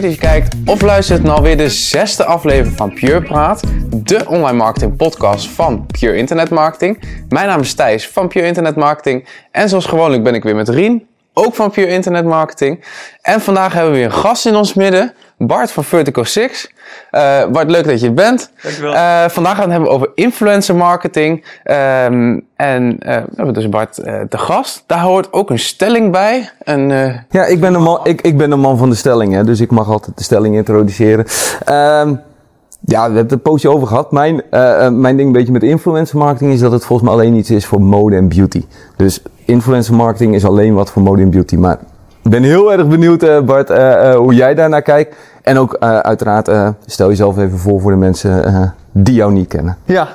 [0.00, 4.28] Leuk dat je kijkt of luistert naar alweer de zesde aflevering van Pure Praat, de
[4.28, 6.98] online marketing podcast van Pure Internet Marketing.
[7.28, 10.68] Mijn naam is Thijs van Pure Internet Marketing en zoals gewoonlijk ben ik weer met
[10.68, 12.84] Rien, ook van Pure Internet Marketing.
[13.22, 15.14] En vandaag hebben we weer een gast in ons midden,
[15.46, 16.72] Bart van Vertical 6.
[17.12, 18.50] Uh, Bart, leuk dat je er bent.
[18.62, 18.92] Dankjewel.
[18.92, 21.44] Uh, vandaag gaan we het hebben over influencer marketing.
[21.64, 24.84] Um, en uh, we hebben dus Bart uh, te gast.
[24.86, 26.50] Daar hoort ook een stelling bij.
[26.64, 29.32] Een, uh, ja, ik ben, de man, ik, ik ben de man van de stelling,
[29.32, 31.26] hè, dus ik mag altijd de stelling introduceren.
[31.68, 32.20] Um,
[32.80, 34.12] ja, we hebben het een poosje over gehad.
[34.12, 37.34] Mijn, uh, mijn ding een beetje met influencer marketing is dat het volgens mij alleen
[37.34, 38.64] iets is voor mode en beauty.
[38.96, 41.56] Dus influencer marketing is alleen wat voor mode en beauty.
[41.56, 41.78] Maar
[42.22, 45.16] ik ben heel erg benieuwd, uh, Bart, uh, hoe jij daarnaar kijkt.
[45.42, 49.76] En ook uiteraard, stel jezelf even voor voor de mensen die jou niet kennen.
[49.84, 50.08] Ja,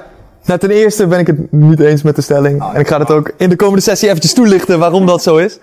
[0.45, 2.62] nou, ten eerste ben ik het niet eens met de stelling.
[2.62, 5.38] Oh, en ik ga het ook in de komende sessie eventjes toelichten waarom dat zo
[5.38, 5.59] is.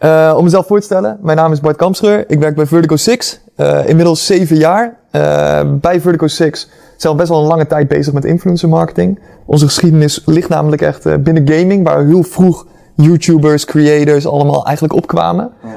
[0.00, 2.24] Uh, om mezelf voor te stellen, mijn naam is Bart Kampscheur.
[2.28, 4.96] Ik werk bij Vertigo 6, uh, inmiddels zeven jaar.
[5.12, 9.20] Uh, bij Vertigo 6 zijn we best wel een lange tijd bezig met influencer marketing.
[9.46, 15.50] Onze geschiedenis ligt namelijk echt binnen gaming, waar heel vroeg YouTubers, creators allemaal eigenlijk opkwamen.
[15.62, 15.68] Ja.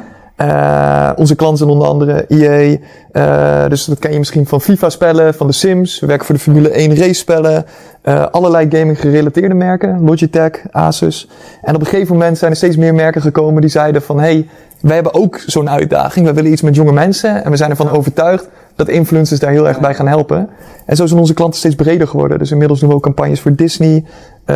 [0.42, 2.78] Uh, onze klanten zijn onder andere EA.
[3.14, 6.00] Uh, dus dat ken je misschien van FIFA-spellen, van de Sims.
[6.00, 7.66] We werken voor de Formule 1 race-spellen.
[8.04, 10.04] Uh, allerlei gaming-gerelateerde merken.
[10.04, 11.30] Logitech, Asus.
[11.62, 14.20] En op een gegeven moment zijn er steeds meer merken gekomen die zeiden van...
[14.20, 14.48] hey,
[14.81, 16.26] wij hebben ook zo'n uitdaging.
[16.26, 17.44] We willen iets met jonge mensen.
[17.44, 20.49] En we zijn ervan overtuigd dat influencers daar heel erg bij gaan helpen.
[20.85, 22.39] En zo zijn onze klanten steeds breder geworden.
[22.39, 24.05] Dus inmiddels doen we ook campagnes voor Disney.
[24.45, 24.55] Uh,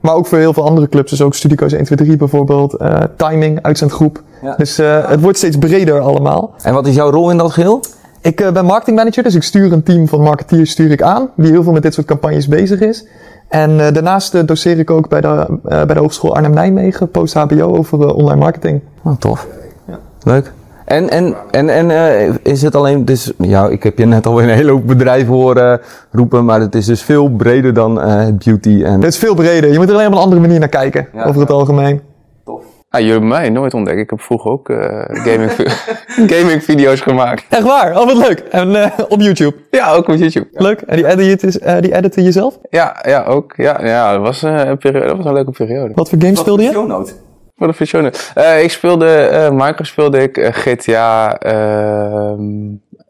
[0.00, 1.10] maar ook voor heel veel andere clubs.
[1.10, 2.80] Dus ook Studico's 1, 2, 3 bijvoorbeeld.
[2.80, 4.22] Uh, timing, uitzendgroep.
[4.42, 4.54] Ja.
[4.56, 6.54] Dus uh, het wordt steeds breder allemaal.
[6.62, 7.80] En wat is jouw rol in dat geheel?
[8.20, 11.30] Ik uh, ben marketingmanager, dus ik stuur een team van marketeers stuur ik aan.
[11.36, 13.06] Die heel veel met dit soort campagnes bezig is.
[13.48, 18.80] En daarnaast doseer ik ook bij de, bij de Hogeschool Arnhem-Nijmegen, post-HBO, over online marketing.
[19.02, 19.46] Oh, tof.
[19.86, 19.98] Ja.
[20.22, 20.52] Leuk.
[20.84, 24.38] En, en, en, en uh, is het alleen, dus, ja, ik heb je net al
[24.38, 25.80] in een hele hoop bedrijven horen
[26.10, 28.92] roepen, maar het is dus veel breder dan uh, beauty en...
[28.92, 29.72] Het is veel breder.
[29.72, 31.54] Je moet er alleen op een andere manier naar kijken, ja, over het ja.
[31.54, 32.00] algemeen.
[32.44, 32.62] Tof.
[32.90, 33.98] Ah, jullie hebben mij nooit ontdekt.
[33.98, 35.50] Ik heb vroeger ook uh, gaming,
[36.32, 37.44] gaming video's gemaakt.
[37.48, 38.00] Echt waar?
[38.00, 38.38] Oh, wat leuk.
[38.38, 39.54] En op YouTube?
[39.70, 40.46] Ja, ook op YouTube.
[40.52, 40.62] Ja.
[40.62, 40.80] Leuk.
[40.80, 42.58] En die editen, die editen jezelf?
[42.70, 43.52] Ja, ja, ook.
[43.56, 45.94] Ja, ja dat, was, een periode, dat was een leuke periode.
[45.94, 47.14] Wat voor games speelde je?
[47.54, 48.12] Wat een versionen.
[48.38, 52.32] Uh, ik speelde, uh, Minecraft speelde ik, uh, GTA, uh,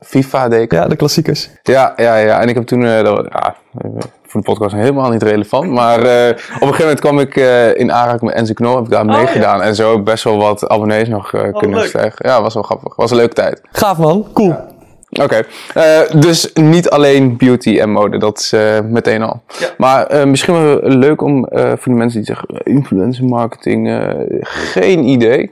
[0.01, 0.73] FIFA deed ik.
[0.73, 1.51] Ja, de klassiekers.
[1.63, 2.41] Ja, ja, ja.
[2.41, 3.57] En ik heb toen, dat, ja,
[4.27, 7.37] voor de podcast helemaal niet relevant, maar op een gegeven moment kwam ik
[7.77, 9.59] in aanraking met Enzo Knol, heb ik daar oh, meegedaan.
[9.59, 9.65] Ja.
[9.65, 12.29] En zo best wel wat abonnees nog oh, kunnen stijgen.
[12.29, 12.97] Ja, was wel grappig.
[12.97, 13.61] Was een leuke tijd.
[13.73, 14.49] Gaaf man, cool.
[14.49, 14.74] Ja.
[15.23, 15.45] Oké,
[15.75, 16.05] okay.
[16.05, 19.43] uh, dus niet alleen beauty en mode, dat is uh, meteen al.
[19.59, 19.69] Ja.
[19.79, 25.51] Maar uh, misschien wel leuk om voor de mensen die zeggen influencer marketing, geen idee.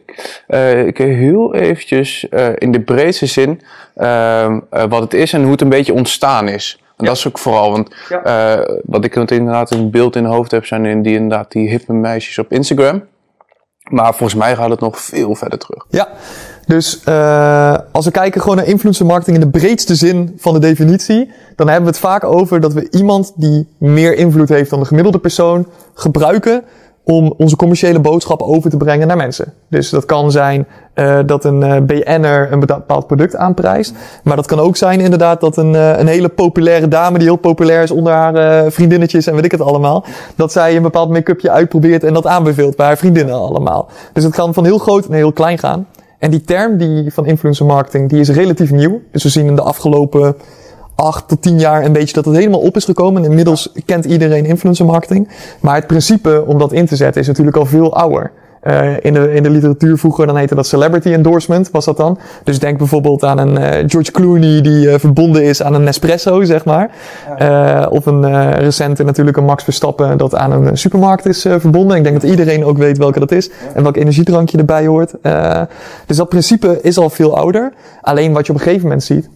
[0.87, 2.27] ik heel eventjes
[2.59, 3.61] in de breedste zin
[3.95, 6.77] ehm, wat het is en hoe het een beetje ontstaan is.
[6.81, 7.07] En ja.
[7.07, 8.67] dat is ook vooral, want ja.
[8.85, 12.39] wat ik inderdaad een beeld in het hoofd heb, zijn die inderdaad die hippe meisjes
[12.39, 13.03] op Instagram.
[13.91, 15.87] Maar volgens mij gaat het nog veel verder terug.
[15.89, 16.09] Ja,
[16.67, 20.61] dus uh, als we kijken gewoon naar influencer marketing in de breedste zin van de
[20.61, 24.81] definitie, dan hebben we het vaak over dat we iemand die meer invloed heeft dan
[24.81, 26.63] de gemiddelde persoon gebruiken
[27.05, 29.53] om onze commerciële boodschap over te brengen naar mensen.
[29.69, 33.95] Dus dat kan zijn uh, dat een uh, BN'er een bepaald product aanprijst.
[34.25, 37.83] Maar dat kan ook zijn inderdaad dat een, een hele populaire dame die heel populair
[37.83, 40.05] is onder haar vriendinnetjes en weet ik het allemaal.
[40.37, 43.89] Dat zij een bepaald make-upje uitprobeert en dat aanbeveelt bij haar vriendinnen allemaal.
[44.13, 45.87] Dus het kan van heel groot naar heel klein gaan.
[46.23, 49.01] En die term die van influencer marketing, die is relatief nieuw.
[49.11, 50.37] Dus we zien in de afgelopen
[50.95, 53.25] acht tot tien jaar een beetje dat het helemaal op is gekomen.
[53.25, 55.29] Inmiddels kent iedereen influencer marketing.
[55.61, 58.31] Maar het principe om dat in te zetten is natuurlijk al veel ouder.
[58.63, 62.19] Uh, in, de, in de literatuur vroeger, dan heette dat celebrity endorsement, was dat dan.
[62.45, 66.45] Dus denk bijvoorbeeld aan een uh, George Clooney die uh, verbonden is aan een Nespresso,
[66.45, 66.91] zeg maar.
[67.91, 71.97] Of een recente natuurlijk een Max Verstappen dat aan een supermarkt is verbonden.
[71.97, 75.15] Ik denk dat iedereen ook weet welke dat is en welk energiedrankje erbij hoort.
[76.07, 77.73] dus dat principe is al veel ouder.
[78.01, 79.29] Alleen wat je op een gegeven moment ziet,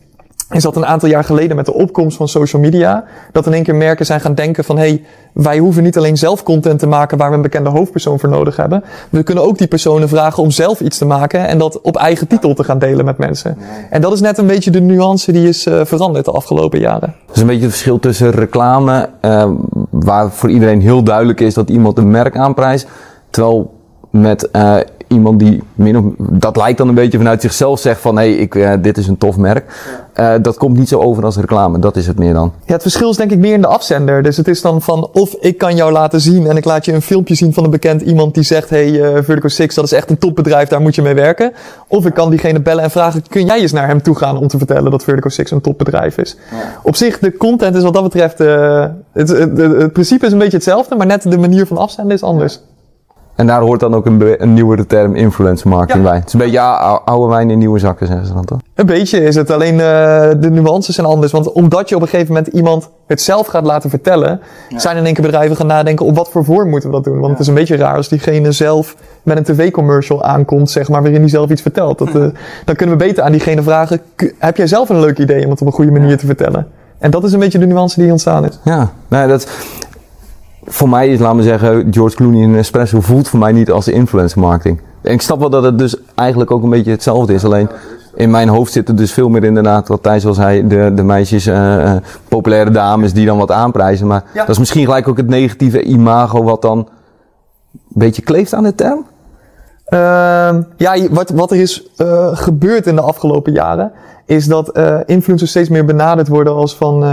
[0.50, 3.62] is dat een aantal jaar geleden met de opkomst van social media, dat in één
[3.62, 6.86] keer merken zijn gaan denken van, hé, hey, wij hoeven niet alleen zelf content te
[6.86, 8.84] maken waar we een bekende hoofdpersoon voor nodig hebben.
[9.10, 12.26] We kunnen ook die personen vragen om zelf iets te maken en dat op eigen
[12.26, 13.58] titel te gaan delen met mensen.
[13.90, 17.14] En dat is net een beetje de nuance die is uh, veranderd de afgelopen jaren.
[17.26, 19.50] Dat is een beetje het verschil tussen reclame, uh,
[19.90, 22.86] waar voor iedereen heel duidelijk is dat iemand een merk aanprijst,
[23.30, 23.74] terwijl
[24.10, 28.18] met uh, iemand die min of, dat lijkt dan een beetje vanuit zichzelf zegt van
[28.18, 29.64] hé, hey, ik, uh, dit is een tof merk.
[30.20, 32.52] Uh, dat komt niet zo over als reclame, dat is het meer dan.
[32.64, 34.22] Ja, het verschil is denk ik meer in de afzender.
[34.22, 36.92] Dus het is dan van of ik kan jou laten zien en ik laat je
[36.92, 39.92] een filmpje zien van een bekend iemand die zegt hey, uh, Vertical Six, dat is
[39.92, 41.52] echt een topbedrijf, daar moet je mee werken.
[41.88, 44.48] Of ik kan diegene bellen en vragen, kun jij eens naar hem toe gaan om
[44.48, 46.36] te vertellen dat Vertical Six een topbedrijf is.
[46.50, 46.56] Ja.
[46.82, 50.56] Op zich, de content is wat dat betreft, het, het, het, principe is een beetje
[50.56, 52.54] hetzelfde, maar net de manier van afzenden is anders.
[52.54, 52.75] Ja.
[53.36, 56.14] En daar hoort dan ook een, een nieuwere term influencer marketing bij.
[56.14, 58.58] Het is een beetje oude wijn in nieuwe zakken, zeggen ze dan toch?
[58.74, 59.50] Een beetje is het.
[59.50, 59.80] Alleen uh,
[60.40, 61.32] de nuances zijn anders.
[61.32, 64.78] Want omdat je op een gegeven moment iemand het zelf gaat laten vertellen, ja.
[64.78, 67.14] zijn in één keer bedrijven gaan nadenken op wat voor vorm moeten we dat doen.
[67.14, 67.30] Want ja.
[67.30, 71.20] het is een beetje raar als diegene zelf met een tv-commercial aankomt, zeg maar, waarin
[71.20, 71.98] hij zelf iets vertelt.
[71.98, 72.26] Dat, uh,
[72.64, 74.00] dan kunnen we beter aan diegene vragen,
[74.38, 76.66] heb jij zelf een leuk idee om het op een goede manier te vertellen?
[76.98, 78.58] En dat is een beetje de nuance die ontstaan is.
[78.64, 79.48] Ja, nee, dat,
[80.66, 83.88] voor mij is, laat me zeggen, George Clooney in Espresso voelt voor mij niet als
[83.88, 84.80] influencer marketing.
[85.02, 87.44] En ik snap wel dat het dus eigenlijk ook een beetje hetzelfde is.
[87.44, 87.68] Alleen
[88.14, 91.02] in mijn hoofd zit er dus veel meer inderdaad, wat Thijs al zei, de, de
[91.02, 91.92] meisjes, uh,
[92.28, 94.06] populaire dames die dan wat aanprijzen.
[94.06, 94.40] Maar ja.
[94.40, 96.88] dat is misschien gelijk ook het negatieve imago wat dan een
[97.88, 99.06] beetje kleeft aan de term.
[99.88, 99.98] Uh,
[100.76, 103.92] ja, wat, wat er is uh, gebeurd in de afgelopen jaren,
[104.24, 107.04] is dat influencers steeds meer benaderd worden als van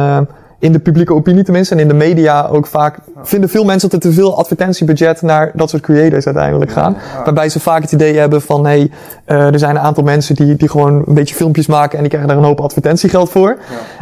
[0.63, 4.03] in de publieke opinie tenminste en in de media ook vaak vinden veel mensen dat
[4.03, 6.97] er te veel advertentiebudget naar dat soort creators uiteindelijk gaan.
[7.23, 8.91] Waarbij ze vaak het idee hebben van hé, hey,
[9.27, 12.07] uh, er zijn een aantal mensen die, die gewoon een beetje filmpjes maken en die
[12.07, 13.57] krijgen daar een hoop advertentiegeld voor.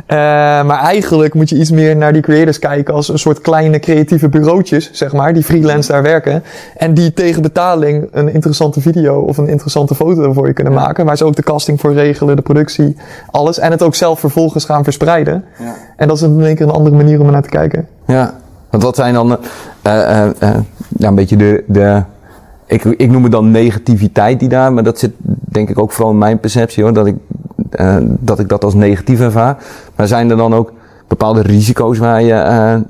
[0.07, 0.59] Ja.
[0.59, 3.79] Uh, maar eigenlijk moet je iets meer naar die creators kijken als een soort kleine
[3.79, 6.43] creatieve bureautjes, zeg maar, die freelance daar werken.
[6.77, 10.79] En die tegen betaling een interessante video of een interessante foto voor je kunnen ja.
[10.79, 11.05] maken.
[11.05, 12.97] Waar ze ook de casting voor regelen, de productie,
[13.31, 13.59] alles.
[13.59, 15.45] En het ook zelf vervolgens gaan verspreiden.
[15.59, 15.75] Ja.
[16.01, 17.87] En dat is een één keer een andere manier om er naar te kijken.
[18.07, 18.33] Ja,
[18.69, 19.37] want wat zijn dan uh,
[19.83, 20.55] uh, uh,
[20.97, 22.03] ja, een beetje de, de
[22.65, 26.11] ik, ik noem het dan negativiteit die daar, maar dat zit denk ik ook vooral
[26.11, 27.15] in mijn perceptie hoor, dat ik,
[28.19, 29.57] dat, ik dat als negatief ervaar.
[29.95, 30.71] Maar zijn er dan ook
[31.07, 32.83] bepaalde risico's waar je,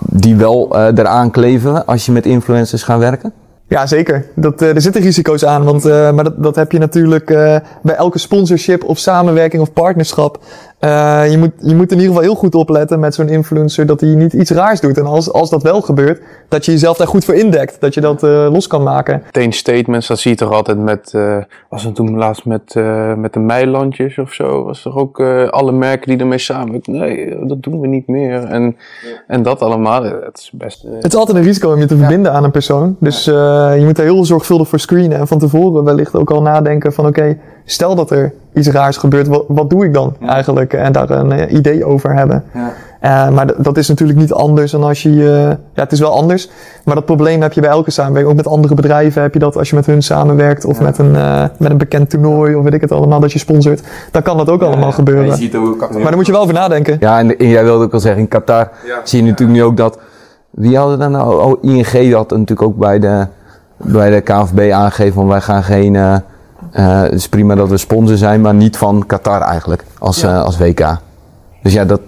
[0.00, 3.32] die wel eraan kleven als je met influencers gaat werken?
[3.68, 4.26] Ja, zeker.
[4.34, 7.94] Dat, er zitten risico's aan, want, uh, maar dat, dat heb je natuurlijk uh, bij
[7.94, 10.40] elke sponsorship of samenwerking of partnerschap.
[11.30, 14.14] Je, moet, je moet in ieder geval heel goed opletten met zo'n influencer dat hij
[14.14, 14.98] niet iets raars doet.
[14.98, 17.80] En als, als dat wel gebeurt, dat je jezelf daar goed voor indekt.
[17.80, 19.22] Dat je dat los kan maken.
[19.24, 21.14] Meteen statements, dat zie je toch altijd met,
[21.68, 22.74] was het toen laatst met,
[23.16, 24.64] met de Meilandjes of zo.
[24.64, 26.92] Was toch ook alle merken die ermee samenwerken.
[26.92, 28.44] Nee, dat doen we niet meer.
[28.44, 29.22] En, ja.
[29.26, 30.82] en dat allemaal, het is best...
[30.82, 32.96] het is altijd een risico om je te verbinden aan een persoon.
[33.00, 33.28] Dus...
[33.28, 33.34] Uh,
[33.78, 37.06] je moet er heel zorgvuldig voor screenen en van tevoren wellicht ook al nadenken van
[37.06, 40.28] oké, okay, stel dat er iets raars gebeurt, wat, wat doe ik dan ja.
[40.28, 40.72] eigenlijk?
[40.72, 42.44] En daar een uh, idee over hebben.
[42.54, 42.72] Ja.
[43.02, 45.12] Uh, maar dat is natuurlijk niet anders dan als je,
[45.74, 46.50] ja het is wel anders,
[46.84, 48.30] maar dat probleem heb je bij elke samenwerking.
[48.30, 50.84] Ook met andere bedrijven heb je dat als je met hun samenwerkt of ja.
[50.84, 51.10] met, een,
[51.58, 53.82] met een bekend toernooi of weet ik het allemaal dat je sponsort.
[54.10, 55.54] Dan kan dat ook allemaal gebeuren.
[55.56, 56.96] Ook, maar daar moet je wel over nadenken.
[57.00, 58.70] Ja, en, en jij wilde ook al zeggen, in Qatar
[59.04, 59.98] zie je natuurlijk nu ook dat,
[60.50, 63.26] wie hadden dan nou, oh, ING had natuurlijk ook bij de
[63.76, 66.16] bij de KNVB aangegeven van wij gaan geen, uh, uh,
[66.70, 70.34] het is prima dat we sponsor zijn, maar niet van Qatar eigenlijk als, ja.
[70.34, 70.98] uh, als WK.
[71.62, 72.00] Dus ja, dat,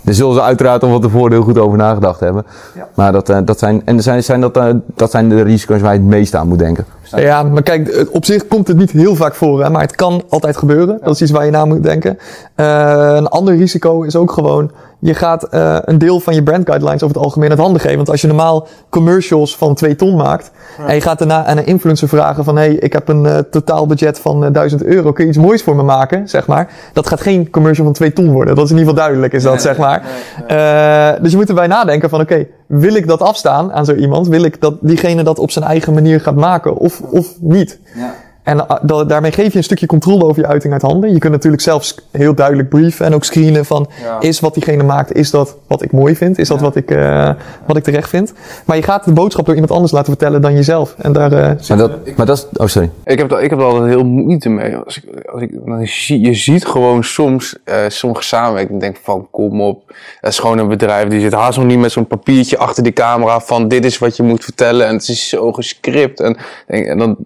[0.00, 2.44] daar zullen ze uiteraard al wat tevoren heel goed over nagedacht hebben.
[2.74, 2.88] Ja.
[2.94, 4.58] Maar dat, uh, dat zijn, en zijn, zijn dat,
[4.94, 6.84] dat zijn de risico's waar je het meest aan moet denken.
[7.16, 10.22] Ja, maar kijk, op zich komt het niet heel vaak voor, hè, maar het kan
[10.28, 10.94] altijd gebeuren.
[11.00, 11.04] Ja.
[11.04, 12.18] Dat is iets waar je na moet denken.
[12.56, 14.70] Uh, een ander risico is ook gewoon
[15.04, 17.96] je gaat uh, een deel van je brand guidelines over het algemeen uit handen geven.
[17.96, 20.50] Want als je normaal commercials van 2 ton maakt.
[20.78, 20.86] Ja.
[20.86, 22.56] En je gaat daarna aan een influencer vragen van...
[22.56, 25.12] hé, hey, ik heb een uh, totaal budget van uh, 1000 euro.
[25.12, 26.28] Kun je iets moois voor me maken?
[26.28, 26.70] Zeg maar.
[26.92, 28.54] Dat gaat geen commercial van 2 ton worden.
[28.54, 30.02] Dat is in ieder geval duidelijk, is dat, nee, zeg maar.
[30.48, 31.20] Nee, nee.
[31.20, 32.20] dus je moet erbij nadenken van...
[32.20, 34.28] oké, okay, wil ik dat afstaan aan zo iemand?
[34.28, 36.76] Wil ik dat diegene dat op zijn eigen manier gaat maken?
[36.76, 37.78] Of, of niet?
[37.94, 38.14] Ja.
[38.44, 41.12] En uh, daarmee geef je een stukje controle over je uiting uit handen.
[41.12, 43.88] Je kunt natuurlijk zelfs heel duidelijk brieven en ook screenen van...
[44.02, 44.20] Ja.
[44.20, 46.38] is wat diegene maakt, is dat wat ik mooi vind?
[46.38, 46.64] Is dat ja.
[46.64, 47.30] wat, ik, uh,
[47.66, 48.32] wat ik terecht vind?
[48.64, 50.94] Maar je gaat de boodschap door iemand anders laten vertellen dan jezelf.
[50.98, 52.60] En daar, uh, maar, dat, maar dat is...
[52.60, 52.90] Oh, sorry.
[53.04, 54.76] Ik heb, ik heb er altijd heel moeite mee.
[54.76, 57.56] Als ik, als ik, je ziet gewoon soms
[57.88, 59.94] sommige samenwerkingen denk van kom op.
[60.20, 62.92] Dat is gewoon een bedrijf die zit haast nog niet met zo'n papiertje achter die
[62.92, 64.86] camera van dit is wat je moet vertellen.
[64.86, 66.20] En het is zo gescript.
[66.20, 66.36] En,
[66.66, 67.16] en dan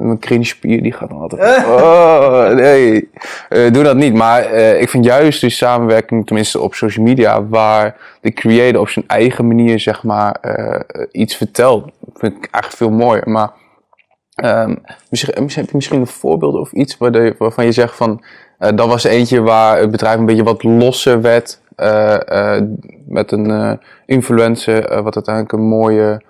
[0.00, 1.64] mijn kringspier die gaat dan altijd.
[1.66, 3.10] Oh, nee.
[3.50, 4.14] Uh, doe dat niet.
[4.14, 8.88] Maar uh, ik vind juist die samenwerking, tenminste op social media, waar de creator op
[8.88, 13.30] zijn eigen manier, zeg maar, uh, iets vertelt, vind ik eigenlijk veel mooier.
[13.30, 13.50] Maar
[14.44, 18.24] um, misschien, heb je misschien een voorbeeld of iets waar de, waarvan je zegt van,
[18.58, 21.60] dat was eentje waar het bedrijf een beetje wat losser werd,
[23.06, 26.22] met een influencer, wat uiteindelijk een mooie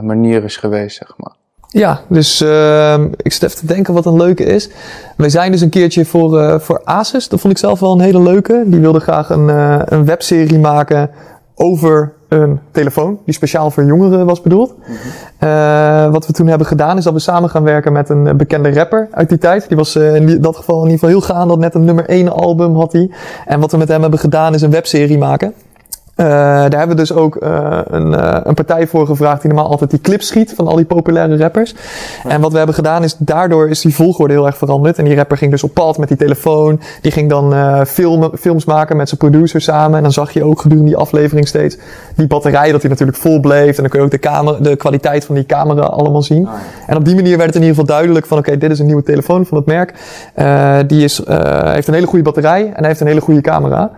[0.00, 1.34] manier is geweest, zeg maar.
[1.76, 4.70] Ja, dus uh, ik zit even te denken wat een leuke is.
[5.16, 7.28] We zijn dus een keertje voor, uh, voor Asus.
[7.28, 8.62] Dat vond ik zelf wel een hele leuke.
[8.66, 11.10] Die wilde graag een, uh, een webserie maken
[11.54, 14.74] over een telefoon die speciaal voor jongeren was bedoeld.
[15.40, 18.72] uh, wat we toen hebben gedaan is dat we samen gaan werken met een bekende
[18.72, 19.68] rapper uit die tijd.
[19.68, 22.32] Die was in dat geval in ieder geval heel gaande, dat net een nummer 1
[22.32, 23.10] album had hij.
[23.46, 25.54] En wat we met hem hebben gedaan is een webserie maken.
[26.16, 29.70] Uh, daar hebben we dus ook uh, een, uh, een partij voor gevraagd die normaal
[29.70, 31.74] altijd die clips schiet van al die populaire rappers.
[32.24, 32.30] Ja.
[32.30, 34.98] En wat we hebben gedaan is, daardoor is die volgorde heel erg veranderd.
[34.98, 36.80] En die rapper ging dus op pad met die telefoon.
[37.00, 37.54] Die ging dan
[37.86, 39.96] filmen, films maken met zijn producer samen.
[39.96, 41.76] En dan zag je ook gedurende die aflevering steeds
[42.14, 43.76] die batterij, dat die natuurlijk vol bleef.
[43.76, 46.46] En dan kun je ook de, camera, de kwaliteit van die camera allemaal zien.
[46.46, 46.60] Ah, ja.
[46.86, 48.78] En op die manier werd het in ieder geval duidelijk van oké, okay, dit is
[48.78, 49.94] een nieuwe telefoon van het merk.
[50.88, 51.22] die is,
[51.64, 53.90] heeft een hele goede batterij en hij heeft een hele goede camera.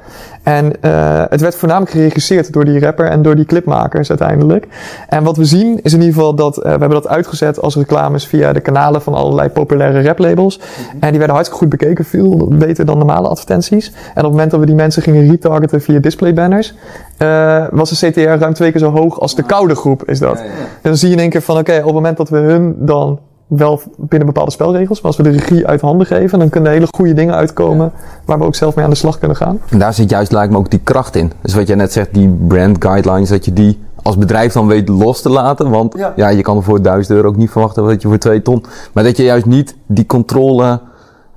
[0.49, 4.67] En uh, het werd voornamelijk geregisseerd door die rapper en door die clipmakers uiteindelijk.
[5.09, 7.77] En wat we zien is in ieder geval dat uh, we hebben dat uitgezet als
[7.77, 10.59] reclames via de kanalen van allerlei populaire raplabels.
[10.59, 11.01] Mm -hmm.
[11.01, 13.87] En die werden hartstikke goed bekeken, veel beter dan normale advertenties.
[13.87, 16.75] En op het moment dat we die mensen gingen retargeten via displaybanners,
[17.19, 20.39] uh, was de CTR ruim twee keer zo hoog als de koude groep is dat.
[20.39, 20.51] Ja, ja.
[20.51, 22.39] En dan zie je in één keer van oké, okay, op het moment dat we
[22.39, 25.01] hun dan wel binnen bepaalde spelregels.
[25.01, 27.93] Maar als we de regie uit handen geven, dan kunnen er hele goede dingen uitkomen
[28.25, 29.61] waar we ook zelf mee aan de slag kunnen gaan.
[29.69, 31.33] En daar zit juist lijkt me ook die kracht in.
[31.41, 34.89] Dus wat jij net zegt, die brand guidelines, dat je die als bedrijf dan weet
[34.89, 35.71] los te laten.
[35.71, 38.19] Want ja, ja je kan er voor 1000 euro ook niet verwachten dat je voor
[38.19, 38.65] 2 ton.
[38.93, 40.81] Maar dat je juist niet die controle.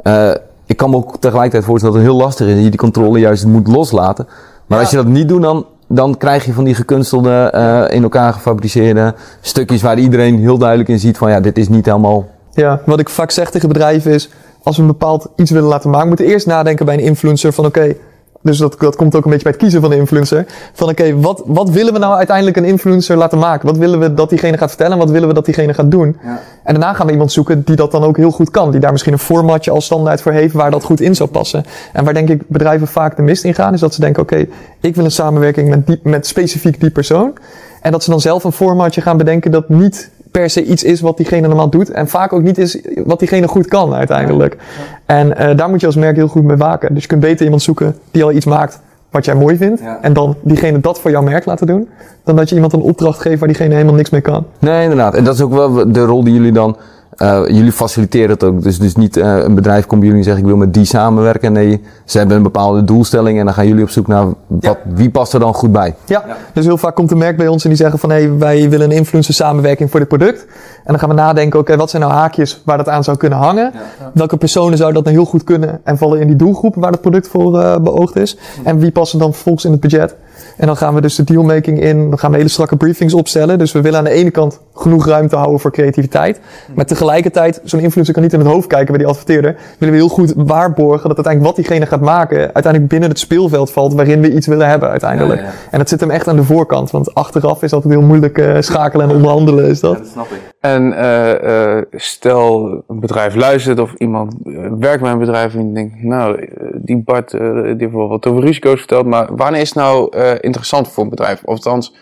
[0.03, 0.31] Uh,
[0.65, 2.53] ik kan me ook tegelijkertijd voorstellen dat het heel lastig is.
[2.53, 4.25] Dat je die controle juist moet loslaten.
[4.65, 4.83] Maar ja.
[4.83, 8.33] als je dat niet doet, dan dan krijg je van die gekunstelde, uh, in elkaar
[8.33, 12.27] gefabriceerde stukjes waar iedereen heel duidelijk in ziet van ja, dit is niet helemaal.
[12.53, 14.29] Ja, wat ik vaak zeg tegen bedrijven is,
[14.63, 17.53] als we een bepaald iets willen laten maken, moeten we eerst nadenken bij een influencer
[17.53, 17.95] van oké,
[18.41, 20.45] dus dat, dat komt ook een beetje bij het kiezen van de influencer.
[20.73, 23.67] Van oké, okay, wat, wat willen we nou uiteindelijk een influencer laten maken?
[23.67, 26.17] Wat willen we dat diegene gaat vertellen en wat willen we dat diegene gaat doen?
[26.23, 26.39] Ja.
[26.63, 28.71] En daarna gaan we iemand zoeken die dat dan ook heel goed kan.
[28.71, 31.65] Die daar misschien een formatje als standaard voor heeft waar dat goed in zou passen.
[31.93, 34.33] En waar denk ik bedrijven vaak de mist in gaan, is dat ze denken oké,
[34.33, 37.33] okay, ik wil een samenwerking met, die, met specifiek die persoon.
[37.81, 41.01] En dat ze dan zelf een formatje gaan bedenken dat niet per se iets is
[41.01, 41.91] wat diegene normaal doet.
[41.91, 44.57] En vaak ook niet is wat diegene goed kan uiteindelijk.
[44.57, 45.15] Ja.
[45.15, 46.93] En uh, daar moet je als merk heel goed mee waken.
[46.93, 49.81] Dus je kunt beter iemand zoeken die al iets maakt wat jij mooi vindt.
[49.81, 49.99] Ja.
[50.01, 51.89] En dan diegene dat voor jouw merk laten doen.
[52.23, 54.45] Dan dat je iemand een opdracht geeft waar diegene helemaal niks mee kan.
[54.59, 55.15] Nee, inderdaad.
[55.15, 56.77] En dat is ook wel de rol die jullie dan
[57.17, 58.63] uh, jullie faciliteren het ook.
[58.63, 60.85] Dus, dus niet uh, een bedrijf komt bij jullie en zegt ik wil met die
[60.85, 61.53] samenwerken.
[61.53, 64.77] Nee, ze hebben een bepaalde doelstelling en dan gaan jullie op zoek naar wat, ja.
[64.93, 65.95] wie past er dan goed bij.
[66.05, 66.23] Ja.
[66.27, 66.37] ja.
[66.53, 68.69] dus heel vaak komt een merk bij ons en die zeggen van hé, hey, wij
[68.69, 70.45] willen een influencer samenwerking voor dit product.
[70.83, 73.17] En dan gaan we nadenken, oké, okay, wat zijn nou haakjes waar dat aan zou
[73.17, 73.71] kunnen hangen?
[73.73, 74.11] Ja.
[74.13, 77.01] Welke personen zou dat nou heel goed kunnen en vallen in die doelgroep waar het
[77.01, 78.37] product voor uh, beoogd is?
[78.63, 80.15] En wie passen dan vervolgens in het budget?
[80.57, 83.57] En dan gaan we dus de dealmaking in, dan gaan we hele strakke briefings opstellen.
[83.57, 86.39] Dus we willen aan de ene kant genoeg ruimte houden voor creativiteit.
[86.75, 89.55] Maar tegelijkertijd, zo'n influencer kan niet in het hoofd kijken bij die adverteerder.
[89.77, 93.71] Willen we heel goed waarborgen dat uiteindelijk wat diegene gaat maken, uiteindelijk binnen het speelveld
[93.71, 95.41] valt waarin we iets willen hebben uiteindelijk.
[95.41, 95.49] Ja.
[95.71, 98.55] En dat zit hem echt aan de voorkant, want achteraf is altijd heel moeilijk uh,
[98.59, 99.91] schakelen en onderhandelen is dat.
[99.91, 100.50] Ja, dat snap ik.
[100.61, 104.33] En uh, uh, stel een bedrijf luistert of iemand
[104.79, 109.05] werkt bij een bedrijf en denkt, nou, die Bart die heeft bijvoorbeeld over risico's verteld,
[109.05, 111.43] maar wanneer is het nou interessant voor een bedrijf?
[111.43, 111.95] Of althans,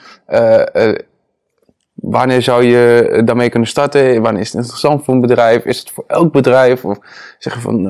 [1.94, 4.22] wanneer zou je daarmee kunnen starten?
[4.22, 5.66] Wanneer is het interessant voor een bedrijf?
[5.66, 6.86] Is het voor elk bedrijf?
[6.86, 6.98] Of
[7.38, 7.84] zeggen van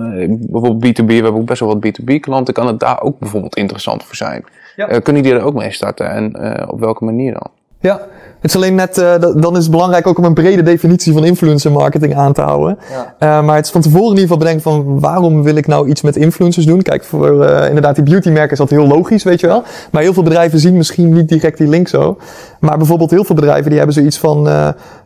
[0.51, 3.55] bijvoorbeeld B2B, we hebben ook best wel wat B2B klanten, kan het daar ook bijvoorbeeld
[3.55, 4.43] interessant voor zijn?
[4.75, 4.99] Ja.
[4.99, 7.51] kunnen die er ook mee starten en op welke manier dan?
[7.81, 8.07] Ja,
[8.41, 11.25] het is alleen net, uh, dan is het belangrijk ook om een brede definitie van
[11.25, 12.77] influencer marketing aan te houden.
[12.89, 13.39] Ja.
[13.39, 15.89] Uh, maar het is van tevoren in ieder geval bedenken van waarom wil ik nou
[15.89, 16.81] iets met influencers doen?
[16.81, 19.63] Kijk, voor uh, inderdaad die beautymerken is dat heel logisch, weet je wel.
[19.91, 22.17] Maar heel veel bedrijven zien misschien niet direct die link zo.
[22.59, 24.41] Maar bijvoorbeeld heel veel bedrijven die hebben zoiets van,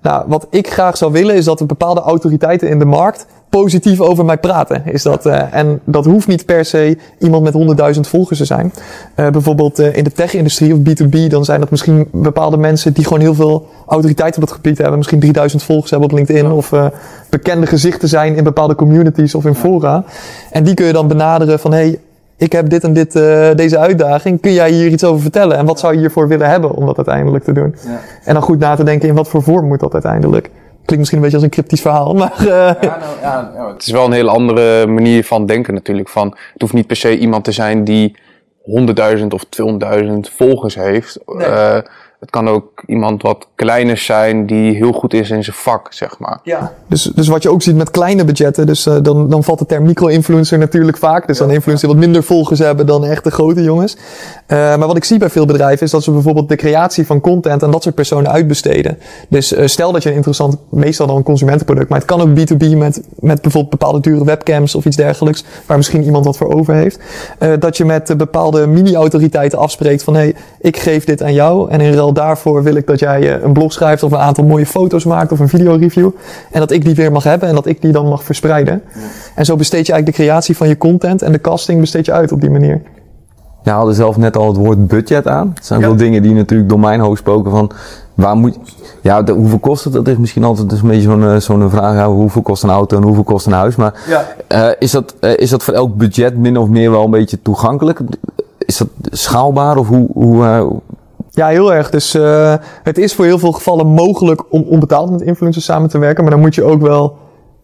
[0.02, 3.26] nou, wat ik graag zou willen is dat er bepaalde autoriteiten in de markt
[3.60, 4.82] positief over mij praten.
[4.86, 8.74] Is dat, uh, en dat hoeft niet per se iemand met 100.000 volgers te zijn.
[9.16, 13.04] Uh, bijvoorbeeld uh, in de tech-industrie of B2B, dan zijn dat misschien bepaalde mensen die
[13.04, 14.98] gewoon heel veel autoriteit op het gebied hebben.
[14.98, 16.52] Misschien 3000 volgers hebben op LinkedIn.
[16.52, 16.74] Of
[17.30, 20.04] bekende gezichten zijn in bepaalde communities of in fora.
[20.52, 22.00] En die kun je dan benaderen van hey,
[22.38, 23.12] ik heb dit en dit,
[23.58, 24.42] deze uitdaging.
[24.42, 25.58] Kun jij hier iets over vertellen?
[25.58, 27.76] En wat zou je hiervoor willen hebben om dat uiteindelijk te doen?
[27.86, 28.00] Ja.
[28.24, 30.50] En dan goed na te denken in wat voor vorm moet dat uiteindelijk?
[30.86, 32.34] Klinkt misschien een beetje als een cryptisch verhaal, maar...
[32.40, 32.48] Uh...
[32.48, 36.10] Ja, nou, ja, het is wel een hele andere manier van denken natuurlijk.
[36.10, 38.16] Van, het hoeft niet per se iemand te zijn die
[39.18, 39.46] 100.000 of
[40.04, 41.20] 200.000 volgers heeft.
[41.26, 41.48] Nee.
[41.48, 41.78] Uh,
[42.24, 46.20] het kan ook iemand wat kleiner zijn die heel goed is in zijn vak, zeg
[46.20, 46.40] maar.
[46.44, 46.74] Ja.
[46.88, 49.66] Dus, dus wat je ook ziet met kleine budgetten, dus uh, dan, dan valt de
[49.66, 51.28] term micro-influencer natuurlijk vaak.
[51.28, 53.96] Dus dan influencer wat minder volgers hebben dan echt de grote jongens.
[53.96, 57.22] Uh, maar wat ik zie bij veel bedrijven is dat ze bijvoorbeeld de creatie van
[57.22, 58.98] content aan dat soort personen uitbesteden.
[59.28, 62.30] Dus uh, stel dat je een interessant, meestal dan een consumentenproduct, maar het kan ook
[62.30, 66.54] B2B met, met bijvoorbeeld bepaalde dure webcams of iets dergelijks, waar misschien iemand wat voor
[66.54, 67.00] over heeft.
[67.60, 71.82] dat je met bepaalde mini-autoriteiten afspreekt van hé, hey, ik geef dit aan jou en
[71.82, 75.06] in ruil daarvoor wil ik dat jij een blog schrijft of een aantal mooie foto's
[75.06, 76.10] maakt of een video-review.
[76.52, 78.82] En dat ik die weer mag hebben en dat ik die dan mag verspreiden.
[78.94, 79.00] Ja.
[79.36, 82.12] En zo besteed je eigenlijk de creatie van je content en de casting besteed je
[82.12, 82.82] uit op die manier.
[83.64, 85.52] Je haalde zelf net al het woord budget aan.
[85.56, 85.86] Het zijn ja.
[85.86, 87.72] wel dingen die natuurlijk door mijn hoofd spoken van
[88.14, 88.58] waar moet
[89.02, 89.94] ja, de, hoeveel kost het?
[89.94, 91.96] Dat is misschien altijd dus een beetje zo'n zo'n vraag.
[91.96, 93.76] Ja, hoeveel kost een auto en hoeveel kost een huis?
[93.76, 94.26] Maar ja.
[94.50, 97.42] uh, is, dat, uh, is dat voor elk budget min of meer wel een beetje
[97.42, 98.00] toegankelijk?
[98.58, 100.66] Is dat schaalbaar of hoe, hoe, uh,
[101.36, 101.90] ja, heel erg.
[101.90, 105.98] Dus uh, het is voor heel veel gevallen mogelijk om onbetaald met influencers samen te
[105.98, 106.24] werken.
[106.24, 107.18] Maar dan moet je ook wel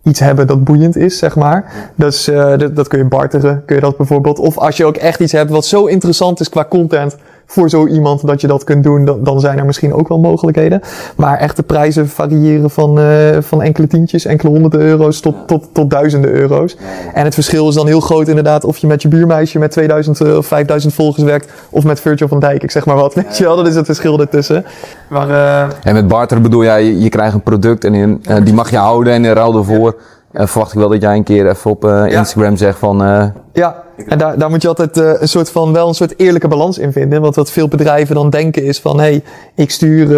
[0.03, 1.91] iets hebben dat boeiend is, zeg maar.
[1.95, 4.39] Dus uh, dat, dat kun je barteren, kun je dat bijvoorbeeld.
[4.39, 7.17] Of als je ook echt iets hebt wat zo interessant is qua content
[7.51, 10.19] voor zo iemand dat je dat kunt doen, dan, dan zijn er misschien ook wel
[10.19, 10.81] mogelijkheden.
[11.15, 13.05] Maar echte prijzen variëren van, uh,
[13.39, 16.77] van enkele tientjes, enkele honderden euro's tot, tot, tot duizenden euro's.
[17.13, 20.21] En het verschil is dan heel groot inderdaad of je met je buurmeisje met 2000
[20.37, 23.13] of 5000 volgers werkt of met Virgil van Dijk, ik zeg maar wat.
[23.19, 24.65] Weet je wel, dat is het verschil ertussen.
[25.09, 25.61] Maar, uh...
[25.83, 28.69] En met barter bedoel jij, je, je krijgt een product en in, uh, die mag
[28.69, 29.95] je houden en in ruil ervoor
[30.33, 32.97] verwacht ik wel dat jij een keer even op Instagram zegt van...
[33.53, 36.47] ja, en daar, daar moet je altijd uh, een soort van, wel een soort eerlijke
[36.47, 37.21] balans in vinden.
[37.21, 39.23] Want wat veel bedrijven dan denken is van, hé, hey,
[39.55, 40.09] ik stuur,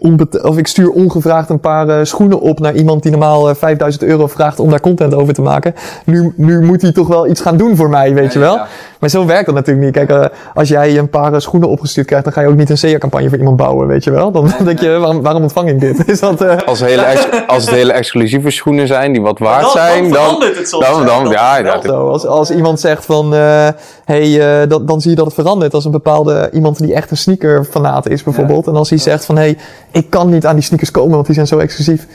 [0.00, 4.02] uh, of ik stuur ongevraagd een paar uh, schoenen op naar iemand die normaal 5000
[4.04, 5.74] euro vraagt om daar content over te maken.
[6.04, 8.54] Nu, nu moet hij toch wel iets gaan doen voor mij, weet je wel.
[8.54, 8.66] Ja.
[8.98, 10.06] Maar zo werkt dat natuurlijk niet.
[10.06, 13.28] Kijk, als jij een paar schoenen opgestuurd krijgt, dan ga je ook niet een SEA-campagne
[13.28, 14.30] voor iemand bouwen, weet je wel.
[14.30, 16.06] Dan denk je, waarom, waarom ontvang ik dit?
[16.12, 17.04] Is dat, als, hele
[17.46, 20.86] als het hele exclusieve schoenen zijn, die wat waard dan, zijn, dan, dan, het soms,
[20.86, 22.08] dan, dan, ja, ja, zo.
[22.08, 23.68] Als, als iemand zegt van, uh,
[24.04, 25.74] hey, dat, dan zie je dat het verandert.
[25.74, 28.64] Als een bepaalde iemand die echt een sneaker fanaat is bijvoorbeeld.
[28.64, 28.72] Ja.
[28.72, 29.58] En als hij zegt van, hey,
[29.90, 32.06] ik kan niet aan die sneakers komen, want die zijn zo exclusief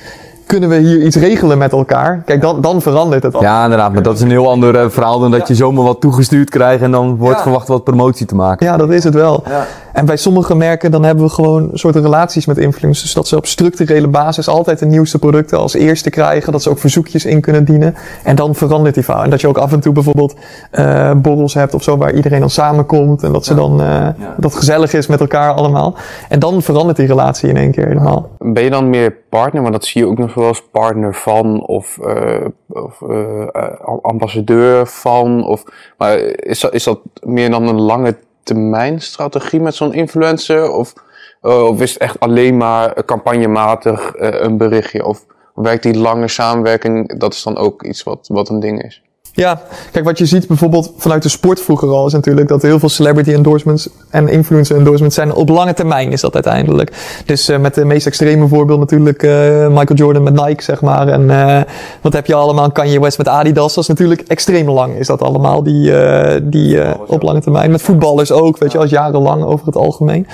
[0.49, 2.21] kunnen we hier iets regelen met elkaar?
[2.25, 3.41] Kijk, dan, dan verandert het al.
[3.41, 3.93] Ja, inderdaad.
[3.93, 5.45] Maar dat is een heel ander uh, verhaal dan dat ja.
[5.47, 7.41] je zomaar wat toegestuurd krijgt en dan wordt ja.
[7.41, 8.65] verwacht wat promotie te maken.
[8.65, 9.43] Ja, dat is het wel.
[9.47, 9.65] Ja.
[9.99, 13.01] En bij sommige merken dan hebben we gewoon soort relaties met influencers.
[13.01, 16.51] Dus dat ze op structurele basis altijd de nieuwste producten als eerste krijgen.
[16.51, 17.95] Dat ze ook verzoekjes in kunnen dienen.
[18.23, 19.23] En dan verandert die verhaal.
[19.23, 20.35] En dat je ook af en toe bijvoorbeeld
[20.71, 23.23] uh, borrels hebt of zo waar iedereen dan samenkomt.
[23.23, 24.07] En dat ze dan uh,
[24.37, 25.95] dat gezellig is met elkaar allemaal.
[26.29, 28.29] En dan verandert die relatie in één keer helemaal.
[28.37, 29.61] Ben je dan meer partner?
[29.61, 33.01] Maar dat zie je ook nog wel als partner van of, uh, of
[34.01, 35.45] ambassadeur van.
[35.45, 35.63] Of,
[35.97, 38.15] maar is dat, is dat meer dan een lange
[38.49, 40.71] termijn strategie met zo'n influencer?
[40.71, 40.93] Of,
[41.41, 45.05] uh, of is het echt alleen maar campagnematig uh, een berichtje?
[45.05, 49.01] Of werkt die lange samenwerking, dat is dan ook iets wat, wat een ding is?
[49.33, 49.61] Ja,
[49.91, 52.89] kijk, wat je ziet bijvoorbeeld vanuit de sport vroeger al is natuurlijk dat heel veel
[52.89, 57.21] celebrity endorsements en influencer endorsements zijn op lange termijn is dat uiteindelijk.
[57.25, 61.07] Dus uh, met de meest extreme voorbeeld natuurlijk uh, Michael Jordan met Nike, zeg maar.
[61.07, 61.61] En uh,
[62.01, 62.71] wat heb je allemaal?
[62.71, 63.73] Kanye West met Adidas.
[63.73, 65.91] Dat is natuurlijk extreem lang is dat allemaal, die,
[66.43, 67.71] die op lange termijn.
[67.71, 70.27] Met voetballers ook, weet je, als jarenlang over het algemeen.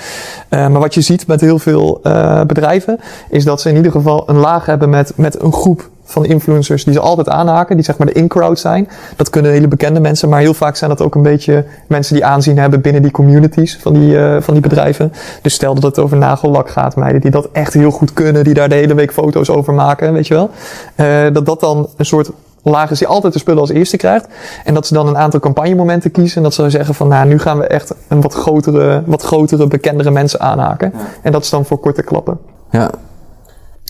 [0.50, 2.02] maar wat je ziet met heel veel
[2.48, 6.26] bedrijven is dat ze in ieder geval een laag hebben met, met een groep van
[6.26, 8.90] influencers die ze altijd aanhaken, die zeg maar de in-crowd zijn.
[9.16, 12.26] Dat kunnen hele bekende mensen, maar heel vaak zijn dat ook een beetje mensen die
[12.26, 15.14] aanzien hebben binnen die communities van die, uh, van die bedrijven.
[15.42, 18.54] Dus stel dat het over nagellak gaat, meiden die dat echt heel goed kunnen, die
[18.54, 20.50] daar de hele week foto's over maken, weet je wel.
[20.96, 22.30] Uh, dat dat dan een soort
[22.72, 24.28] laag is die altijd de spullen als eerste krijgt.
[24.64, 26.38] En dat ze dan een aantal campagnemomenten kiezen.
[26.38, 29.68] En dat ze zeggen van, nou, nu gaan we echt een wat grotere, wat grotere,
[29.68, 30.92] bekendere mensen aanhaken.
[30.94, 31.00] Ja.
[31.22, 32.40] En dat is dan voor korte klappen.
[32.70, 32.92] Ja,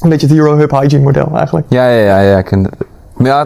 [0.05, 1.65] een beetje het Hero Hub Hygiene model eigenlijk.
[1.69, 2.37] Ja, ja, ja, ja.
[2.37, 2.69] Ik ken,
[3.17, 3.45] ja,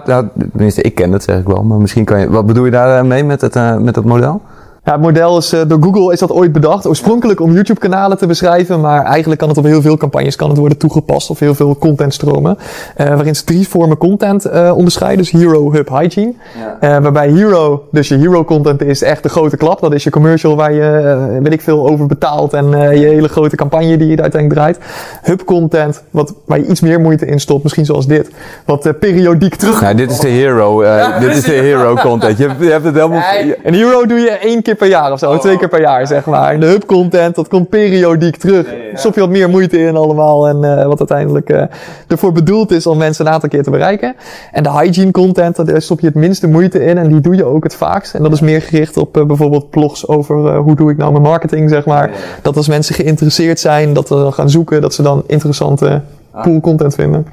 [0.51, 1.63] tenminste, ik ken het zeg ik wel.
[1.63, 4.41] Maar misschien kan je, wat bedoel je daar mee met het, uh, met het model?
[4.83, 6.87] Ja, het model is uh, door Google is dat ooit bedacht.
[6.87, 10.57] Oorspronkelijk om YouTube-kanalen te beschrijven, maar eigenlijk kan het op heel veel campagnes kan het
[10.57, 12.57] worden toegepast of heel veel contentstromen.
[12.97, 15.17] Uh, waarin ze drie vormen content uh, onderscheiden.
[15.19, 16.33] Dus Hero, Hub, Hygiene.
[16.81, 17.01] Ja.
[17.01, 19.79] waarbij Hero, dus je Hero content is echt de grote klap.
[19.79, 23.55] Dat is je commercial waar je, weet ik veel, over betaalt en je hele grote
[23.55, 24.77] campagne die je uiteindelijk draait.
[25.23, 28.29] Hub content, wat, waar je iets meer moeite in stopt, misschien zoals dit.
[28.65, 29.81] Wat periodiek terug.
[29.81, 32.37] Ja, dit is de Hero, ja, dit is de Hero content.
[32.37, 33.23] Je, je hebt het helemaal...
[33.63, 35.37] een Hero doe je één keer per jaar of zo.
[35.37, 36.53] twee keer per jaar, zeg maar.
[36.53, 38.67] En de hub content, dat komt periodiek terug.
[38.93, 40.47] Stop je wat meer moeite in allemaal.
[40.47, 41.63] En uh, wat uiteindelijk uh,
[42.07, 44.15] ervoor bedoeld is om mensen een aantal keer te bereiken.
[44.51, 46.97] En de hygiene content, daar stop je het minste moeite in.
[46.97, 48.13] En die doe je ook het vaakst.
[48.13, 51.23] En dat is meer gericht op uh, bijvoorbeeld blogs over hoe doe ik nou mijn
[51.23, 52.11] marketing, zeg maar.
[52.41, 56.01] Dat als mensen geïnteresseerd zijn, dat we dan gaan zoeken, dat ze dan interessante
[56.41, 57.25] pool content vinden.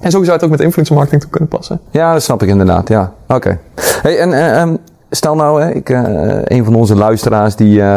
[0.00, 1.80] En zo zou het ook met influencer marketing toe kunnen passen.
[1.90, 2.88] Ja, dat snap ik inderdaad.
[2.88, 3.58] Ja, oké.
[4.02, 4.78] Hey, en uh, um,
[5.10, 7.96] stel nou, hè, ik, uh, een van onze luisteraars die, uh,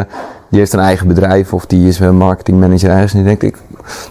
[0.50, 3.58] die heeft een eigen bedrijf of die is een marketingmanager ergens en die denkt ik,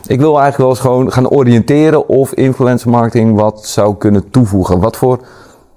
[0.07, 4.81] ik wil eigenlijk wel eens gewoon gaan oriënteren of influencer marketing wat zou kunnen toevoegen.
[4.81, 5.19] Wat voor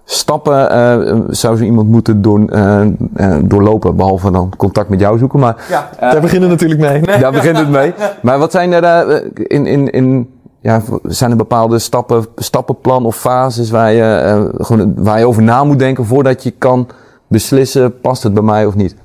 [0.03, 2.81] stappen uh, zou zo iemand moeten door, uh,
[3.17, 5.39] uh, doorlopen, behalve dan contact met jou zoeken.
[5.39, 7.01] Maar, ja, daar beginnen natuurlijk mee.
[7.01, 7.19] Nee.
[7.25, 7.93] Daar begint het mee.
[8.21, 10.29] Maar wat zijn er in, in, in
[10.61, 15.43] ja, zijn er bepaalde stappen, stappenplan of fases waar je, uh, gewoon, waar je over
[15.43, 16.87] na moet denken voordat je kan
[17.27, 18.95] beslissen, past het bij mij of niet?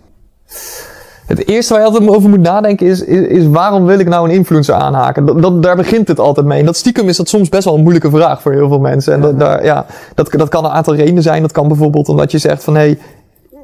[1.26, 4.28] Het eerste waar je altijd over moet nadenken is, is, is waarom wil ik nou
[4.28, 5.26] een influencer aanhaken?
[5.26, 6.59] Dat, dat, daar begint het altijd mee.
[6.59, 9.12] En dat stiekem is dat soms best wel een moeilijke vraag voor heel veel mensen.
[9.12, 11.42] En dat, daar, ja, dat, dat kan een aantal redenen zijn.
[11.42, 12.98] Dat kan bijvoorbeeld omdat je zegt van hé, hey,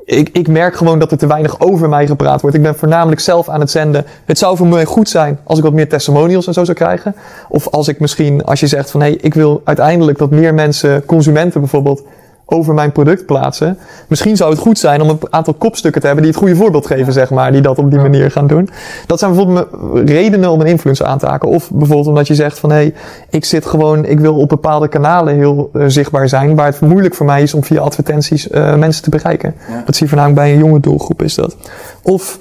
[0.04, 2.56] ik, ik merk gewoon dat er te weinig over mij gepraat wordt.
[2.56, 4.04] Ik ben voornamelijk zelf aan het zenden.
[4.24, 7.14] Het zou voor mij goed zijn als ik wat meer testimonials en zo zou krijgen.
[7.48, 10.54] Of als ik misschien, als je zegt van hé, hey, ik wil uiteindelijk dat meer
[10.54, 12.02] mensen, consumenten bijvoorbeeld,
[12.46, 13.78] over mijn product plaatsen.
[14.08, 16.86] Misschien zou het goed zijn om een aantal kopstukken te hebben die het goede voorbeeld
[16.86, 18.68] geven, zeg maar, die dat op die manier gaan doen.
[19.06, 19.68] Dat zijn bijvoorbeeld
[20.08, 21.48] redenen om een influencer aan te haken.
[21.48, 22.94] Of bijvoorbeeld omdat je zegt van hé, hey,
[23.30, 27.14] ik zit gewoon, ik wil op bepaalde kanalen heel uh, zichtbaar zijn, waar het moeilijk
[27.14, 29.54] voor mij is om via advertenties uh, mensen te bereiken.
[29.68, 29.82] Ja.
[29.86, 31.56] Dat zie je voornamelijk bij een jonge doelgroep is dat.
[32.02, 32.38] Of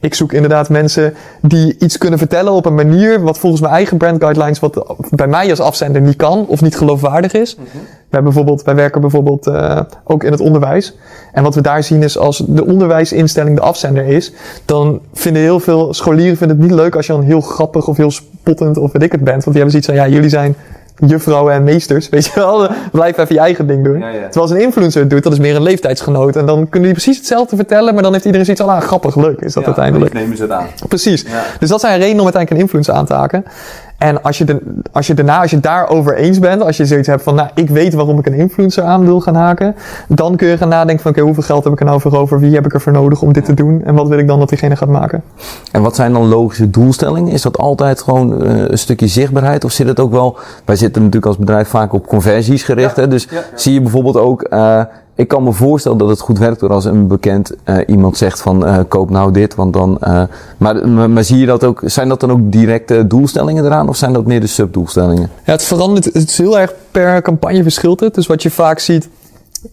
[0.00, 3.96] ik zoek inderdaad mensen die iets kunnen vertellen op een manier wat volgens mijn eigen
[3.96, 7.56] brand guidelines, wat bij mij als afzender niet kan of niet geloofwaardig is.
[7.56, 7.80] Mm -hmm.
[8.08, 10.96] wij, bijvoorbeeld, wij werken bijvoorbeeld uh, ook in het onderwijs.
[11.32, 14.32] En wat we daar zien is als de onderwijsinstelling de afzender is,
[14.64, 17.96] dan vinden heel veel scholieren vinden het niet leuk als je dan heel grappig of
[17.96, 19.44] heel spottend of weet ik het bent.
[19.44, 20.56] Want die hebben zoiets van, ja, jullie zijn
[21.06, 22.68] juffrouwen en meesters, weet je wel.
[22.92, 23.98] Blijf even je eigen ding doen.
[23.98, 24.12] Ja, ja.
[24.12, 26.36] Terwijl als een influencer het doet, dat is meer een leeftijdsgenoot.
[26.36, 29.16] En dan kunnen die precies hetzelfde vertellen, maar dan heeft iedereen zoiets van, ah, grappig,
[29.16, 30.12] leuk is dat ja, uiteindelijk.
[30.12, 30.66] nemen ze het aan.
[30.88, 31.24] Precies.
[31.58, 33.44] Dus dat zijn redenen om uiteindelijk een influencer aan te haken.
[33.98, 34.60] En als je, de,
[34.92, 37.48] als je daarna, als je het daarover eens bent, als je zoiets hebt van, nou,
[37.54, 39.76] ik weet waarom ik een influencer aan wil gaan haken,
[40.08, 42.16] dan kun je gaan nadenken van, oké, okay, hoeveel geld heb ik er nou voor
[42.16, 42.40] over?
[42.40, 43.84] Wie heb ik er voor nodig om dit te doen?
[43.84, 45.22] En wat wil ik dan dat diegene gaat maken?
[45.72, 47.32] En wat zijn dan logische doelstellingen?
[47.32, 49.64] Is dat altijd gewoon uh, een stukje zichtbaarheid?
[49.64, 53.02] Of zit het ook wel, wij zitten natuurlijk als bedrijf vaak op conversies gericht, ja.
[53.02, 53.08] hè?
[53.08, 53.42] Dus ja, ja.
[53.54, 54.82] zie je bijvoorbeeld ook, uh,
[55.18, 58.40] ik kan me voorstellen dat het goed werkt door als een bekend uh, iemand zegt
[58.40, 59.98] van uh, koop nou dit, want dan.
[60.02, 60.22] Uh,
[60.58, 61.80] maar, maar, maar, zie je dat ook?
[61.84, 65.30] Zijn dat dan ook directe doelstellingen eraan of zijn dat meer de subdoelstellingen?
[65.44, 66.04] Ja, het verandert.
[66.04, 68.14] Het is heel erg per campagne verschilt het.
[68.14, 69.08] Dus wat je vaak ziet.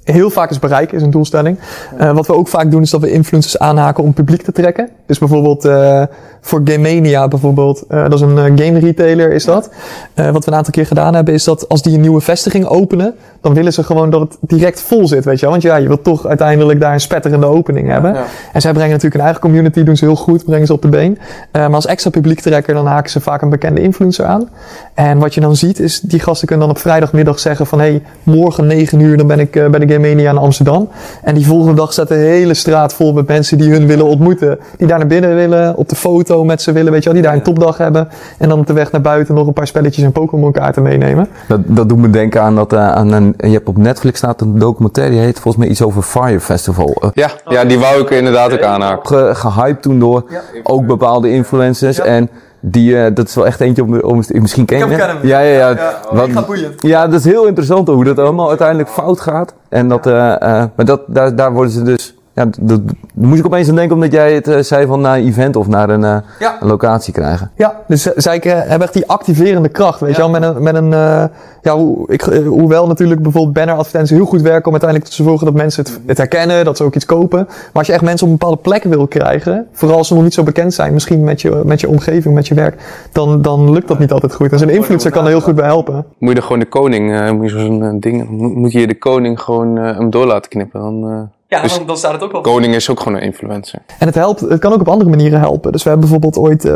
[0.03, 1.59] Heel vaak is bereik is een doelstelling.
[1.99, 4.89] Uh, wat we ook vaak doen is dat we influencers aanhaken om publiek te trekken.
[5.05, 6.03] Dus bijvoorbeeld uh,
[6.41, 9.69] voor Gamemania bijvoorbeeld, uh, dat is een game retailer is dat.
[10.15, 13.15] wat we een aantal keer gedaan hebben is dat als die een nieuwe vestiging openen,
[13.41, 15.51] dan willen ze gewoon dat het direct vol zit, weet je wel.
[15.51, 18.13] Want ja, je wilt toch uiteindelijk daar een spetterende opening hebben.
[18.13, 18.25] Ja, ja.
[18.53, 20.89] En zij brengen natuurlijk een eigen community, doen ze heel goed, brengen ze op de
[20.89, 21.17] been.
[21.51, 24.49] maar als extra publiek trekker, dan haken ze vaak een bekende influencer aan.
[24.93, 27.85] En wat je dan ziet is, die gasten kunnen dan op vrijdagmiddag zeggen van, hé,
[27.85, 30.89] hey, morgen 9 uur, dan ben ik bij de Gamemania in Amsterdam.
[31.21, 34.59] En die volgende dag staat de hele straat vol met mensen die hun willen ontmoeten.
[34.77, 37.19] Die daar naar binnen willen, op de foto met ze willen, weet je wel.
[37.19, 38.09] Die daar een topdag hebben.
[38.37, 41.27] En dan op de weg naar buiten nog een paar spelletjes en Pokémon kaarten meenemen.
[41.47, 44.41] Dat, dat doet me denken aan dat, uh, aan een, je hebt op Netflix staat
[44.41, 46.95] een documentaire, die heet volgens mij iets over Fire Festival.
[47.03, 49.17] Uh, ja, ja, die wou ik inderdaad ook aanhaken.
[49.17, 51.97] Ge, gehyped toen door ja, ook bepaalde influencers.
[51.97, 52.03] Ja.
[52.03, 52.29] En
[52.67, 55.17] die, uh, dat is wel echt eentje om, om misschien ken je hem.
[55.21, 55.69] Ja, ja, ja.
[55.69, 56.81] ja wat, boeiend.
[56.81, 59.53] Ja, dat is heel interessant hoe dat allemaal uiteindelijk fout gaat.
[59.69, 62.81] En dat, uh, uh, maar dat, daar, daar worden ze dus ja, dat,
[63.13, 65.67] moest ik opeens aan denken omdat jij het uh, zei van naar een event of
[65.67, 66.57] naar een, uh, ja.
[66.61, 67.51] een locatie krijgen.
[67.55, 70.25] Ja, dus zij hebben echt die activerende kracht, weet ja.
[70.25, 70.39] je wel.
[70.39, 71.23] Met een, met een uh,
[71.61, 75.45] ja, hoe, ik, hoewel natuurlijk bijvoorbeeld banner advertenties heel goed werken om uiteindelijk te zorgen
[75.45, 77.45] dat mensen het, het, herkennen, dat ze ook iets kopen.
[77.47, 80.23] Maar als je echt mensen op een bepaalde plek wil krijgen, vooral als ze nog
[80.23, 83.71] niet zo bekend zijn, misschien met je, met je omgeving, met je werk, dan, dan
[83.71, 84.51] lukt dat niet altijd goed.
[84.51, 86.05] En zo'n influencer kan er heel goed bij helpen.
[86.17, 89.75] Moet je er gewoon de koning, moet je zo'n ding, moet je de koning gewoon
[89.75, 91.29] hem door laten knippen, dan...
[91.47, 92.41] Ja, dus dan, dan, staat het ook wel.
[92.41, 93.79] Koning is ook gewoon een influencer.
[93.99, 95.71] En het helpt, het kan ook op andere manieren helpen.
[95.71, 96.71] Dus we hebben bijvoorbeeld ooit uh,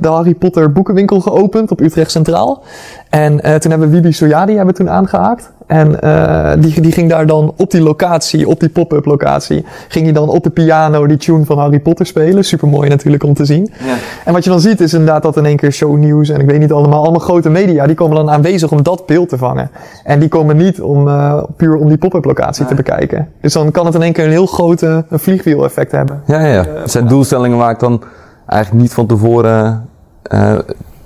[0.00, 2.62] de Harry Potter boekenwinkel geopend op Utrecht Centraal.
[3.10, 5.52] En uh, toen hebben we Wibi Soyadi hebben toen aangehaakt.
[5.70, 10.04] En uh, die, die ging daar dan op die locatie, op die pop-up locatie, ging
[10.04, 12.44] hij dan op de piano die tune van Harry Potter spelen.
[12.44, 13.70] Super mooi natuurlijk om te zien.
[13.84, 13.94] Ja.
[14.24, 16.58] En wat je dan ziet is inderdaad dat in één keer shownieuws en ik weet
[16.58, 19.70] niet allemaal, allemaal grote media, die komen dan aanwezig om dat beeld te vangen.
[20.04, 23.28] En die komen niet om uh, puur om die pop-up locatie te bekijken.
[23.40, 26.22] Dus dan kan het in één keer een heel grote een vliegwiel effect hebben.
[26.26, 26.64] Ja, ja.
[26.64, 28.02] Het zijn doelstellingen waar ik dan
[28.46, 29.88] eigenlijk niet van tevoren
[30.34, 30.58] uh,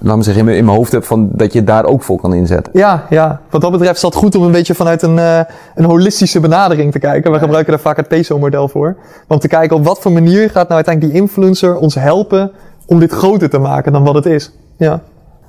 [0.05, 2.73] laat me zeggen, in mijn hoofd heb van dat je daar ook voor kan inzetten.
[2.77, 3.41] Ja, ja.
[3.51, 5.41] Wat dat betreft is dat goed om een beetje vanuit een, uh,
[5.75, 7.33] een holistische benadering te kijken.
[7.33, 8.97] We gebruiken daar vaak het PESO-model voor.
[9.29, 12.53] Om te kijken op wat voor manier gaat nou uiteindelijk die influencer ons helpen
[12.87, 14.53] om dit groter te maken dan wat het is.
[14.77, 15.01] Ja.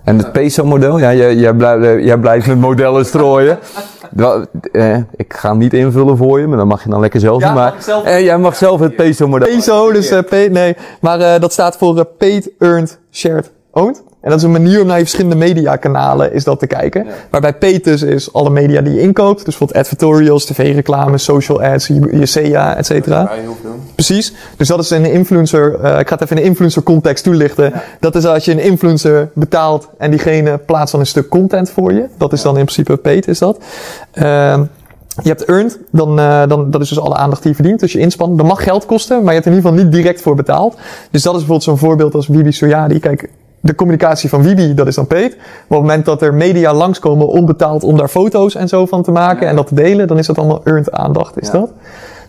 [0.03, 3.59] En het PESO-model, ja, jij, jij, blijft, jij blijft met modellen strooien.
[4.71, 7.43] eh, ik ga hem niet invullen voor je, maar dan mag je dan lekker zelf
[7.43, 7.53] doen.
[7.53, 9.47] Maar eh, jij mag zelf het PESO-model.
[9.47, 10.75] PESO, dus uh, nee.
[11.01, 14.03] Maar uh, dat staat voor uh, Paid, Earned, Shared, Owned.
[14.25, 17.05] En dat is een manier om naar je verschillende mediakanalen is dat te kijken.
[17.29, 19.35] Waarbij paid dus is alle media die je inkoopt.
[19.35, 23.31] Dus bijvoorbeeld advertorials, tv-reclame, social ads, je SEA, et cetera.
[23.95, 24.33] Precies.
[24.57, 27.73] Dus dat is een influencer, uh, ik ga het even in een influencer context toelichten.
[27.99, 31.93] Dat is als je een influencer betaalt en diegene plaatst dan een stuk content voor
[31.93, 32.05] je.
[32.17, 33.57] Dat is dan in principe paid is dat.
[34.13, 34.23] Uh,
[35.21, 37.79] je hebt earned, dan, uh, dan, dat is dus alle aandacht die je verdient.
[37.79, 39.95] Dus je inspanning, dat mag geld kosten, maar je hebt er in ieder geval niet
[39.95, 40.75] direct voor betaald.
[41.11, 42.99] Dus dat is bijvoorbeeld zo'n voorbeeld als Bibi Soyadi.
[42.99, 43.29] Kijk,
[43.65, 45.05] de communicatie van Wibi, dat is dan.
[45.09, 45.31] Maar op
[45.67, 49.47] het moment dat er media langskomen onbetaald om daar foto's en zo van te maken
[49.47, 51.69] en dat te delen, dan is dat allemaal earned aandacht, is dat?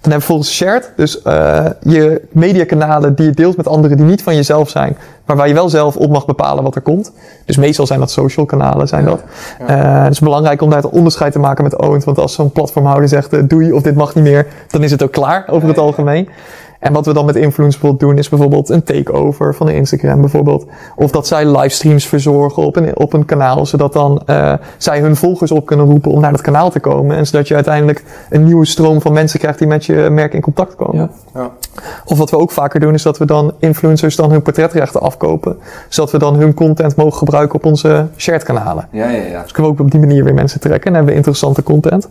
[0.00, 4.06] Dan hebben we volgens shared, dus uh, je mediakanalen die je deelt met anderen die
[4.06, 7.12] niet van jezelf zijn, maar waar je wel zelf op mag bepalen wat er komt.
[7.44, 9.22] Dus meestal zijn dat social kanalen, zijn dat.
[9.66, 9.96] Ja.
[9.96, 12.52] Uh, het is belangrijk om daar het onderscheid te maken met owned, want als zo'n
[12.52, 15.68] platformhouder zegt uh, doei of dit mag niet meer, dan is het ook klaar over
[15.68, 16.28] het algemeen.
[16.80, 20.66] En wat we dan met influencers bijvoorbeeld doen, is bijvoorbeeld een takeover van Instagram bijvoorbeeld.
[20.96, 25.16] Of dat zij livestreams verzorgen op een, op een kanaal, zodat dan uh, zij hun
[25.16, 27.16] volgers op kunnen roepen om naar dat kanaal te komen.
[27.16, 30.40] En zodat je uiteindelijk een nieuwe stroom van mensen krijgt die met je merk in
[30.40, 31.10] contact komen.
[31.34, 31.40] Ja.
[31.40, 31.50] Ja.
[32.04, 35.58] Of wat we ook vaker doen, is dat we dan influencers dan hun portretrechten afkopen.
[35.88, 38.88] Zodat we dan hun content mogen gebruiken op onze shared kanalen.
[38.90, 39.42] Ja, ja, ja.
[39.42, 42.08] Dus kunnen we ook op die manier weer mensen trekken en hebben we interessante content.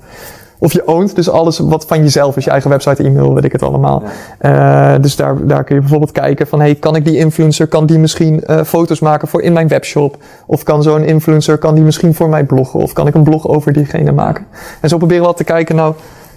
[0.59, 3.51] Of je oont dus alles wat van jezelf is, je eigen website, e-mail, weet ik
[3.51, 4.03] het allemaal.
[4.39, 4.93] Ja.
[4.95, 7.85] Uh, dus daar, daar kun je bijvoorbeeld kijken van, hey, kan ik die influencer, kan
[7.85, 10.17] die misschien uh, foto's maken voor in mijn webshop?
[10.45, 12.79] Of kan zo'n influencer, kan die misschien voor mij bloggen?
[12.79, 14.45] Of kan ik een blog over diegene maken?
[14.81, 15.93] En zo proberen we wat te kijken, nou,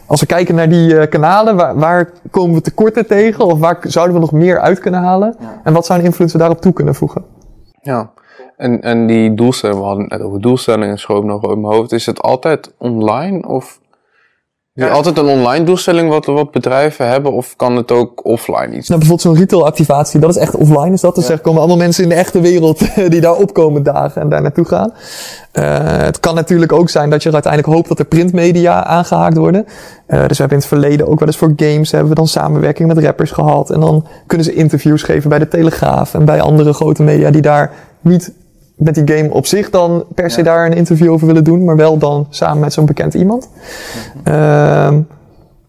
[0.07, 3.44] als we kijken naar die uh, kanalen, waar, waar, komen we tekorten tegen?
[3.44, 5.37] Of waar zouden we nog meer uit kunnen halen?
[5.40, 5.61] Ja.
[5.64, 7.24] En wat zou een influencer daarop toe kunnen voegen?
[7.83, 8.11] Ja,
[8.57, 11.92] en, en die doelstelling, we hadden het net over doelstellingen, schoof nog in mijn hoofd.
[11.92, 13.81] Is het altijd online of
[14.87, 18.88] is altijd een online doelstelling wat, wat bedrijven hebben of kan het ook offline iets?
[18.88, 21.14] Nou, bijvoorbeeld zo'n retail activatie, dat is echt offline is dat.
[21.14, 21.33] Dus ja.
[21.33, 22.79] er komen allemaal mensen in de echte wereld
[23.12, 24.93] die daar opkomen dagen en daar naartoe gaan.
[25.53, 25.64] Uh,
[25.97, 29.64] het kan natuurlijk ook zijn dat je er uiteindelijk hoopt dat er printmedia aangehaakt worden.
[29.64, 32.29] Uh, dus we hebben in het verleden ook wel eens voor games hebben we dan
[32.29, 33.71] samenwerking met rappers gehad.
[33.71, 37.43] En dan kunnen ze interviews geven bij de Telegraaf en bij andere grote media die
[37.43, 38.33] daar niet
[38.79, 41.77] met die game op zich dan per se daar een interview over willen doen, maar
[41.77, 43.49] wel dan samen met zo'n bekend iemand.
[44.25, 44.99] -huh.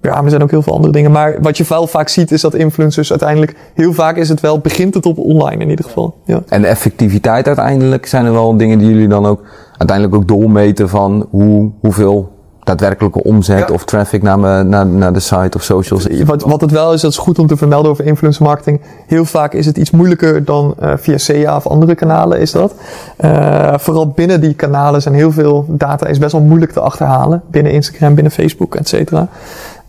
[0.01, 1.11] ja, er zijn ook heel veel andere dingen.
[1.11, 4.59] Maar wat je wel vaak ziet is dat influencers uiteindelijk, heel vaak is het wel,
[4.59, 6.15] begint het op online in ieder geval.
[6.25, 6.41] Ja.
[6.47, 9.41] En de effectiviteit uiteindelijk zijn er wel dingen die jullie dan ook
[9.77, 13.73] uiteindelijk ook doormeten van hoe, hoeveel daadwerkelijke omzet ja.
[13.73, 16.07] of traffic naar, me, naar, naar de site of socials.
[16.25, 18.81] Wat, wat het wel is, dat is goed om te vermelden over influencer marketing.
[19.07, 22.73] Heel vaak is het iets moeilijker dan uh, via SEA of andere kanalen is dat.
[23.19, 27.41] Uh, vooral binnen die kanalen zijn heel veel data is best wel moeilijk te achterhalen.
[27.51, 29.27] Binnen Instagram, binnen Facebook, et cetera.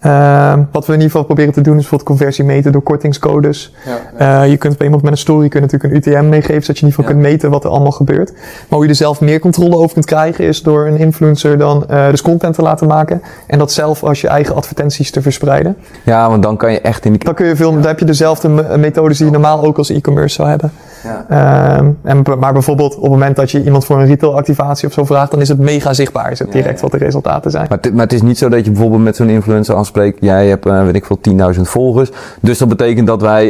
[0.06, 3.74] Uh, wat we in ieder geval proberen te doen is bijvoorbeeld conversie meten door kortingscodes.
[4.18, 4.42] Ja.
[4.42, 6.78] Uh, je kunt bij iemand met een story kun je natuurlijk een UTM meegeven, zodat
[6.78, 7.10] je in ieder geval ja.
[7.10, 8.32] kunt meten wat er allemaal gebeurt.
[8.32, 11.84] Maar hoe je er zelf meer controle over kunt krijgen is door een influencer dan
[11.90, 13.22] uh, dus content te laten maken.
[13.46, 15.76] En dat zelf als je eigen advertenties te verspreiden.
[16.04, 17.24] Ja, want dan kan je echt in die...
[17.24, 20.34] Dan kun je veel, dan heb je dezelfde methodes die je normaal ook als e-commerce
[20.34, 20.72] zou hebben.
[21.02, 21.78] Ja.
[21.78, 24.94] Um, en, maar bijvoorbeeld op het moment dat je iemand voor een retail activatie of
[24.94, 26.30] zo vraagt, dan is het mega zichtbaar.
[26.30, 27.66] Is het direct wat de resultaten zijn.
[27.68, 30.66] Maar, maar het is niet zo dat je bijvoorbeeld met zo'n influencer afspreekt, jij hebt,
[30.66, 31.18] uh, weet ik veel,
[31.54, 32.10] 10.000 volgers.
[32.40, 33.46] Dus dat betekent dat wij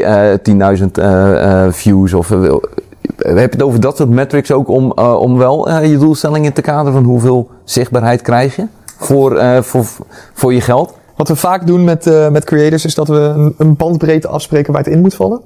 [0.53, 2.29] uh, 10.000 uh, views of...
[2.29, 6.93] heb je het over dat soort metrics ook om, om wel je doelstellingen te kaderen
[6.93, 8.67] van hoeveel zichtbaarheid krijg je
[8.99, 9.85] voor, voor,
[10.33, 10.95] voor je geld?
[11.21, 14.73] Wat we vaak doen met, uh, met creators is dat we een, een, bandbreedte afspreken
[14.73, 15.41] waar het in moet vallen.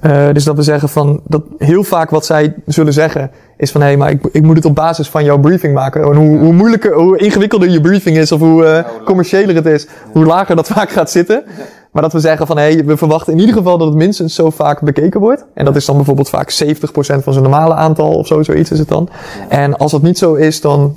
[0.00, 0.26] Ja.
[0.28, 3.80] Uh, dus dat we zeggen van, dat heel vaak wat zij zullen zeggen is van,
[3.80, 6.02] hé, hey, maar ik, ik moet het op basis van jouw briefing maken.
[6.02, 6.38] En hoe, ja.
[6.38, 10.56] hoe moeilijker, hoe ingewikkelder je briefing is of hoe uh, commerciëler het is, hoe lager
[10.56, 11.44] dat vaak gaat zitten.
[11.90, 14.34] Maar dat we zeggen van, hé, hey, we verwachten in ieder geval dat het minstens
[14.34, 15.44] zo vaak bekeken wordt.
[15.54, 16.76] En dat is dan bijvoorbeeld vaak 70%
[17.22, 19.08] van zijn normale aantal of zo, zoiets is het dan.
[19.48, 20.94] En als dat niet zo is, dan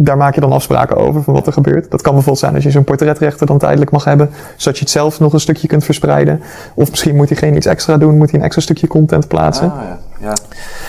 [0.00, 1.90] daar maak je dan afspraken over van wat er gebeurt.
[1.90, 4.92] Dat kan bijvoorbeeld zijn als je zo'n portretrechter dan tijdelijk mag hebben, zodat je het
[4.92, 6.40] zelf nog een stukje kunt verspreiden.
[6.74, 9.72] Of misschien moet diegene iets extra doen, moet hij een extra stukje content plaatsen.
[9.72, 9.98] Ah, ja.
[10.20, 10.34] Ja.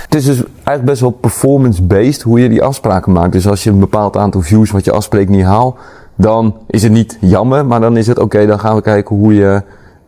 [0.04, 3.32] Het is dus eigenlijk best wel performance-based hoe je die afspraken maakt.
[3.32, 5.78] Dus als je een bepaald aantal views wat je afspreekt niet haalt,
[6.16, 9.34] dan is het niet jammer, maar dan is het oké, dan gaan we kijken hoe,
[9.34, 9.62] je,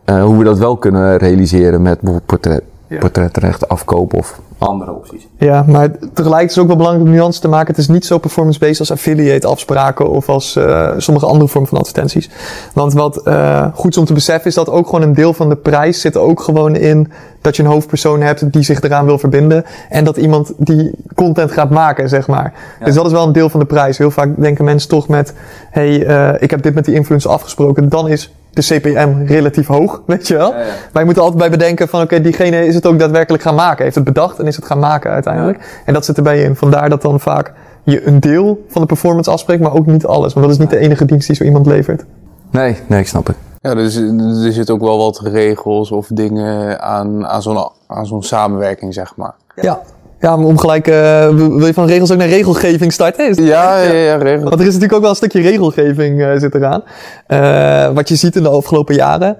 [0.04, 2.98] uh, hoe we dat wel kunnen realiseren met bijvoorbeeld portret, ja.
[2.98, 5.28] portretrecht afkopen of andere opties.
[5.36, 7.66] Ja, maar tegelijk is het ook wel belangrijk om nuance te maken.
[7.66, 11.78] Het is niet zo performance-based als affiliate afspraken of als uh, sommige andere vormen van
[11.78, 12.30] advertenties.
[12.74, 15.48] Want wat uh, goed is om te beseffen is dat ook gewoon een deel van
[15.48, 19.18] de prijs zit ook gewoon in dat je een hoofdpersoon hebt die zich eraan wil
[19.18, 19.64] verbinden.
[19.88, 22.52] En dat iemand die content gaat maken, zeg maar.
[22.84, 23.98] Dus dat is wel een deel van de prijs.
[23.98, 25.34] Heel vaak denken mensen toch met,
[25.70, 27.88] hey, uh, ik heb dit met die influencer afgesproken.
[27.88, 30.52] Dan is de CPM relatief hoog, weet je wel.
[30.52, 30.64] Ja, ja.
[30.92, 33.42] Maar je moet er altijd bij bedenken van, oké, okay, diegene is het ook daadwerkelijk
[33.42, 33.82] gaan maken.
[33.82, 35.82] Heeft het bedacht en is het gaan maken uiteindelijk.
[35.84, 36.56] En dat zit erbij in.
[36.56, 40.32] Vandaar dat dan vaak je een deel van de performance afspreekt, maar ook niet alles.
[40.32, 42.04] Want dat is niet de enige dienst die zo iemand levert.
[42.50, 43.36] Nee, nee, ik snap het.
[43.60, 43.96] Ja, dus
[44.44, 49.16] er zit ook wel wat regels of dingen aan, aan zo'n aan zo'n samenwerking, zeg
[49.16, 49.34] maar.
[49.54, 49.80] Ja,
[50.22, 53.44] ja, om gelijk, uh, wil je van regels ook naar regelgeving starten?
[53.44, 54.48] Ja, ja, ja, regels.
[54.48, 56.82] Want er is natuurlijk ook wel een stukje regelgeving uh, zit eraan.
[57.28, 59.36] Uh, wat je ziet in de afgelopen jaren,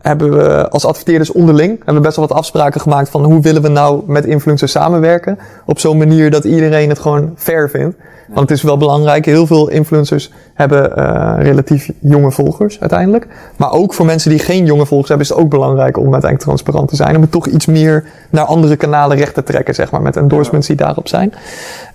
[0.00, 3.62] hebben we als adverteerders onderling, hebben we best wel wat afspraken gemaakt van hoe willen
[3.62, 5.38] we nou met influencers samenwerken.
[5.66, 7.96] Op zo'n manier dat iedereen het gewoon fair vindt.
[8.28, 9.24] Want het is wel belangrijk.
[9.24, 13.26] Heel veel influencers hebben uh, relatief jonge volgers uiteindelijk.
[13.56, 16.42] Maar ook voor mensen die geen jonge volgers hebben, is het ook belangrijk om uiteindelijk
[16.42, 17.16] transparant te zijn.
[17.16, 20.02] Om het toch iets meer naar andere kanalen recht te trekken, zeg maar.
[20.02, 21.32] Met endorsements die daarop zijn.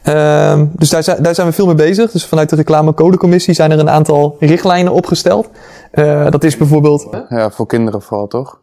[0.04, 2.12] Uh, dus daar zijn, daar zijn we veel mee bezig.
[2.12, 5.50] Dus vanuit de reclamecodecommissie zijn er een aantal richtlijnen opgesteld.
[5.94, 7.08] Uh, dat is bijvoorbeeld.
[7.30, 8.60] Ja, voor kinderen vooral toch?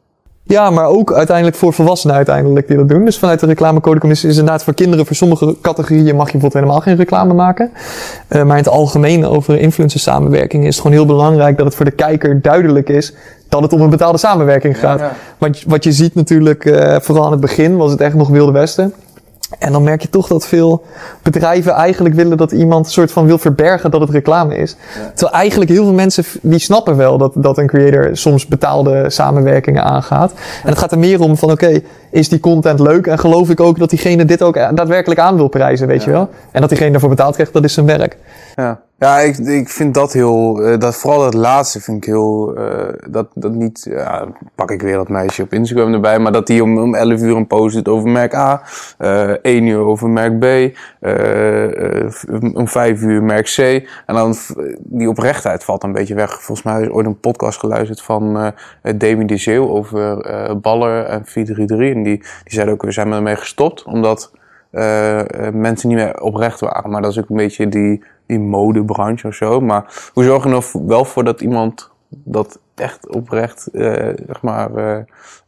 [0.48, 3.04] Ja, maar ook uiteindelijk voor volwassenen uiteindelijk die dat doen.
[3.04, 6.80] Dus vanuit de reclamecodecommissie is inderdaad voor kinderen, voor sommige categorieën mag je bijvoorbeeld helemaal
[6.80, 7.70] geen reclame maken.
[8.28, 11.74] Uh, maar in het algemeen over influencer samenwerking is het gewoon heel belangrijk dat het
[11.74, 13.14] voor de kijker duidelijk is
[13.48, 14.98] dat het om een betaalde samenwerking gaat.
[14.98, 15.12] Ja, ja.
[15.38, 18.52] Want wat je ziet natuurlijk, uh, vooral aan het begin was het echt nog Wilde
[18.52, 18.92] Westen.
[19.58, 20.84] En dan merk je toch dat veel
[21.22, 24.76] bedrijven eigenlijk willen dat iemand een soort van wil verbergen dat het reclame is.
[24.94, 25.10] Ja.
[25.14, 29.84] Terwijl eigenlijk heel veel mensen die snappen wel dat, dat een creator soms betaalde samenwerkingen
[29.84, 30.32] aangaat.
[30.62, 33.06] En het gaat er meer om van oké, okay, is die content leuk?
[33.06, 36.06] En geloof ik ook dat diegene dit ook daadwerkelijk aan wil prijzen, weet ja.
[36.06, 36.28] je wel?
[36.52, 38.16] En dat diegene daarvoor betaald krijgt, dat is zijn werk.
[38.54, 38.80] Ja.
[38.98, 42.88] Ja, ik, ik vind dat heel, uh, dat, vooral dat laatste vind ik heel, uh,
[43.08, 46.62] dat, dat niet, ja, pak ik weer dat meisje op Instagram erbij, maar dat die
[46.62, 48.62] om, om 11 uur een post doet over merk A,
[48.98, 50.44] uh, 1 uur over merk B,
[52.56, 53.58] om 5 uur merk C,
[54.06, 54.34] en dan
[54.78, 56.42] die oprechtheid valt een beetje weg.
[56.42, 58.52] Volgens mij is ooit een podcast geluisterd van
[58.96, 60.20] Demi de Zeeuw over
[60.60, 64.30] Baller en 433, en die, die zeiden ook, we zijn ermee gestopt, omdat
[65.52, 69.34] mensen niet meer oprecht waren, maar dat is ook een beetje die die modebranche of
[69.34, 69.60] zo.
[69.60, 73.92] Maar hoe zorg je er wel voor dat iemand dat echt oprecht, uh,
[74.26, 74.96] zeg maar, uh,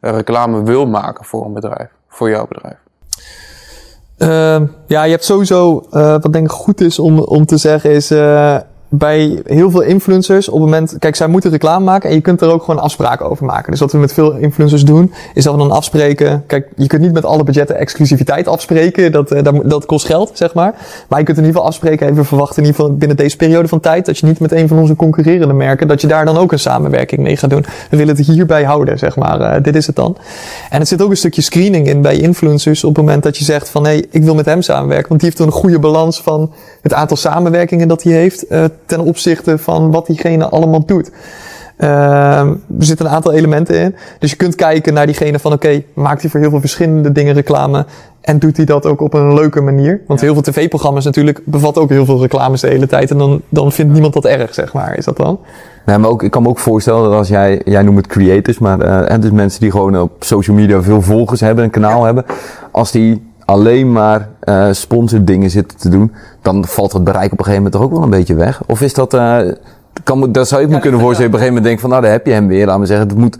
[0.00, 2.76] reclame wil maken voor een bedrijf, voor jouw bedrijf?
[4.18, 8.08] Uh, ja, je hebt sowieso, wat denk ik goed is om, om te zeggen, is
[8.88, 12.40] bij heel veel influencers op het moment, kijk, zij moeten reclame maken en je kunt
[12.40, 13.70] er ook gewoon afspraken over maken.
[13.70, 16.44] Dus wat we met veel influencers doen, is dat we dan afspreken.
[16.46, 20.54] Kijk, je kunt niet met alle budgetten exclusiviteit afspreken, dat, uh, dat kost geld, zeg
[20.54, 20.74] maar.
[21.08, 23.68] Maar je kunt in ieder geval afspreken, even verwachten in ieder geval binnen deze periode
[23.68, 26.36] van tijd, dat je niet met een van onze concurrerende merken, dat je daar dan
[26.36, 27.64] ook een samenwerking mee gaat doen.
[27.90, 29.40] We willen het hierbij houden, zeg maar.
[29.40, 30.16] Uh, dit is het dan.
[30.70, 33.44] En het zit ook een stukje screening in bij influencers op het moment dat je
[33.44, 36.52] zegt van, hé, ik wil met hem samenwerken, want die heeft een goede balans van
[36.82, 38.44] het aantal samenwerkingen dat hij heeft.
[38.50, 41.10] Uh, ten opzichte van wat diegene allemaal doet.
[41.78, 43.96] Uh, er zitten een aantal elementen in.
[44.18, 47.12] Dus je kunt kijken naar diegene van oké, okay, maakt hij voor heel veel verschillende
[47.12, 47.86] dingen reclame
[48.20, 50.00] en doet hij dat ook op een leuke manier?
[50.06, 50.26] Want ja.
[50.26, 53.72] heel veel tv-programma's natuurlijk bevatten ook heel veel reclames de hele tijd en dan, dan
[53.72, 54.96] vindt niemand dat erg, zeg maar.
[54.96, 55.38] Is dat dan?
[55.86, 58.58] Nee, maar ook, ik kan me ook voorstellen dat als jij, jij noemt het creators,
[58.58, 61.98] maar uh, en dus mensen die gewoon op social media veel volgers hebben, een kanaal
[61.98, 62.04] ja.
[62.04, 62.24] hebben,
[62.70, 67.44] als die alleen maar uh, sponsordingen zitten te doen, dan valt het bereik op een
[67.44, 68.62] gegeven moment toch ook wel een beetje weg.
[68.66, 69.38] Of is dat, uh,
[70.02, 72.02] kan, dat zou ik me ja, kunnen voorstellen, op een gegeven moment denken van, nou,
[72.02, 73.38] daar heb je hem weer, laat me zeggen, het moet,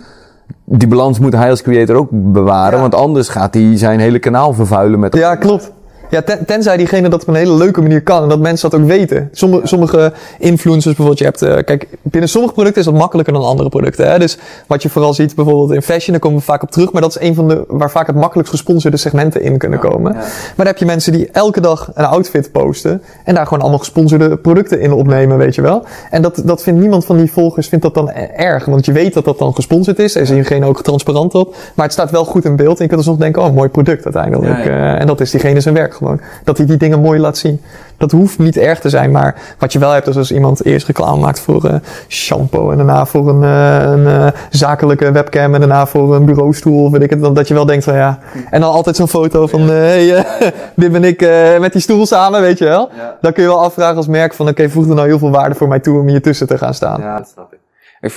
[0.64, 2.81] die balans moet hij als creator ook bewaren, ja.
[2.81, 5.14] want anders gaat hij zijn hele kanaal vervuilen met...
[5.14, 5.73] Ja, klopt.
[6.11, 8.81] Ja, ten, tenzij diegene dat op een hele leuke manier kan en dat mensen dat
[8.81, 9.29] ook weten.
[9.33, 13.42] Sommige, sommige influencers bijvoorbeeld, je hebt, uh, kijk, binnen sommige producten is dat makkelijker dan
[13.42, 14.11] andere producten.
[14.11, 14.18] Hè?
[14.18, 17.03] Dus wat je vooral ziet bijvoorbeeld in fashion, daar komen we vaak op terug, maar
[17.03, 20.12] dat is een van de, waar vaak het makkelijkst gesponsorde segmenten in kunnen komen.
[20.12, 20.25] Ja, ja.
[20.25, 23.79] Maar dan heb je mensen die elke dag een outfit posten en daar gewoon allemaal
[23.79, 25.85] gesponsorde producten in opnemen, weet je wel.
[26.11, 29.14] En dat, dat vindt niemand van die volgers vindt dat dan erg, want je weet
[29.14, 32.25] dat dat dan gesponsord is, er is diegene ook transparant op, maar het staat wel
[32.25, 34.66] goed in beeld en je kunt dus nog denken, oh, mooi product uiteindelijk.
[34.66, 36.21] Uh, en dat is diegene zijn werk gewoon.
[36.45, 37.61] Dat hij die dingen mooi laat zien.
[37.97, 40.87] Dat hoeft niet erg te zijn, maar wat je wel hebt is als iemand eerst
[40.87, 41.75] reclame maakt voor uh,
[42.09, 46.85] shampoo en daarna voor een, uh, een uh, zakelijke webcam en daarna voor een bureaustoel
[46.85, 48.19] of weet ik het, dan, dat je wel denkt van ja.
[48.51, 50.25] En dan altijd zo'n foto van hey,
[50.77, 51.21] dit ben ik
[51.61, 52.88] met die stoel samen, weet je wel.
[53.21, 55.31] Dan kun je wel afvragen als merk van oké, okay, voegt er nou heel veel
[55.31, 57.01] waarde voor mij toe om hier tussen te gaan staan.
[57.01, 57.59] Ja, dat snap ik.
[58.01, 58.15] Ik,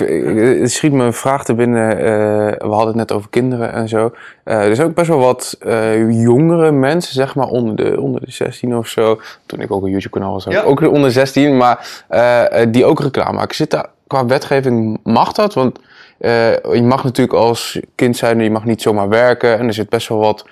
[0.60, 1.98] het schiet me een vraag te binnen.
[1.98, 2.04] Uh,
[2.58, 4.12] we hadden het net over kinderen en zo.
[4.44, 8.20] Uh, er zijn ook best wel wat uh, jongere mensen, zeg maar onder de, onder
[8.20, 9.20] de 16 of zo.
[9.46, 10.62] Toen ik ook een YouTube-kanaal was, ja.
[10.62, 12.04] ook onder 16, maar
[12.68, 13.54] die ook reclame maken.
[13.54, 15.54] Zit daar qua wetgeving, mag dat?
[15.54, 15.78] Want
[16.18, 19.58] je mag natuurlijk als kind zijn, je mag niet zomaar werken.
[19.58, 20.46] En er zit best wel wat.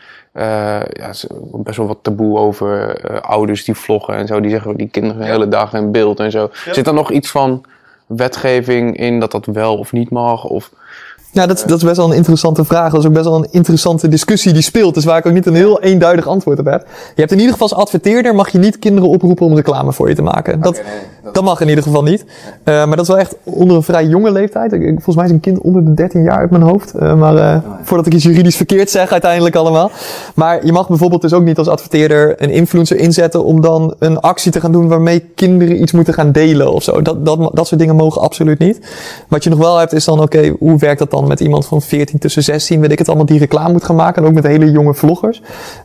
[0.92, 1.12] ja,
[1.52, 4.40] best wel wat taboe over ouders die vloggen en zo.
[4.40, 6.50] Die zeggen die kinderen de hele dag in beeld en zo.
[6.70, 7.64] Zit er nog iets van
[8.16, 10.44] wetgeving in dat dat wel of niet mag?
[10.44, 10.70] Of,
[11.32, 12.90] ja, dat, dat is best wel een interessante vraag.
[12.90, 14.94] Dat is ook best wel een interessante discussie die speelt.
[14.94, 16.86] Dus waar ik ook niet een heel eenduidig antwoord op heb.
[17.14, 20.08] Je hebt in ieder geval als adverteerder mag je niet kinderen oproepen om reclame voor
[20.08, 20.60] je te maken.
[20.60, 20.82] Dat,
[21.32, 22.24] dat, mag in ieder geval niet.
[22.24, 24.72] Uh, maar dat is wel echt onder een vrij jonge leeftijd.
[24.72, 26.94] Ik, volgens mij is een kind onder de 13 jaar uit mijn hoofd.
[26.96, 29.90] Uh, maar uh, voordat ik iets juridisch verkeerd zeg uiteindelijk allemaal.
[30.34, 34.20] Maar je mag bijvoorbeeld dus ook niet als adverteerder een influencer inzetten om dan een
[34.20, 37.02] actie te gaan doen waarmee kinderen iets moeten gaan delen of zo.
[37.02, 38.80] Dat, dat, dat soort dingen mogen absoluut niet.
[39.28, 41.66] Wat je nog wel hebt is dan, oké, okay, hoe werkt dat dan met iemand
[41.66, 44.22] van 14 tussen 16, weet ik het allemaal, die reclame moet gaan maken.
[44.22, 45.42] En ook met hele jonge vloggers.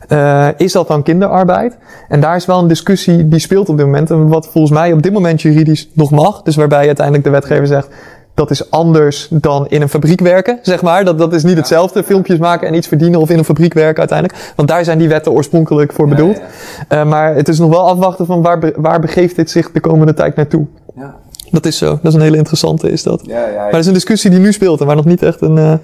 [0.08, 1.76] Uh, is dat dan kinderarbeid?
[2.08, 4.10] En daar is wel een discussie die speelt op dit moment.
[4.10, 6.42] En wat volgens mij op dit moment juridisch nog mag.
[6.42, 7.88] Dus waarbij uiteindelijk de wetgever zegt,
[8.36, 11.04] dat is anders dan in een fabriek werken, zeg maar.
[11.04, 13.98] Dat, dat is niet hetzelfde, filmpjes maken en iets verdienen of in een fabriek werken
[13.98, 14.52] uiteindelijk.
[14.56, 16.36] Want daar zijn die wetten oorspronkelijk voor bedoeld.
[16.36, 16.42] Ja,
[16.88, 17.00] ja.
[17.00, 20.14] Uh, maar het is nog wel afwachten van waar, waar begeeft dit zich de komende
[20.14, 20.66] tijd naartoe.
[20.94, 21.16] Ja.
[21.50, 21.86] Dat is zo.
[21.86, 23.22] Dat is een hele interessante, is dat.
[23.26, 25.40] Ja, ja, Maar dat is een discussie die nu speelt en waar nog niet echt
[25.40, 25.56] een...
[25.56, 25.74] Uh...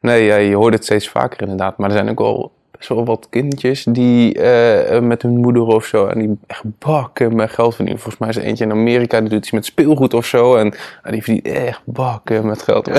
[0.00, 1.78] Nee, ja, je hoort het steeds vaker inderdaad.
[1.78, 5.84] Maar er zijn ook wel best wel wat kindjes die uh, met hun moeder of
[5.84, 8.02] zo en die echt bakken met geld verdienen.
[8.02, 10.74] Volgens mij is er eentje in Amerika die doet iets met speelgoed of zo en,
[11.10, 12.90] die verdient echt bakken met geld.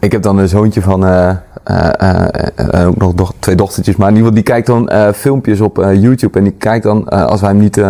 [0.00, 1.36] Ik heb dan een zoontje van uh,
[1.70, 5.76] uh, ook nog do twee dochtertjes, maar in ieder geval die kijkt dan filmpjes op
[5.76, 7.82] YouTube en die kijkt dan als wij hem niet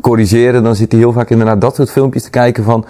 [0.00, 2.84] corrigeren, dan zit hij heel vaak inderdaad dat soort filmpjes te kijken van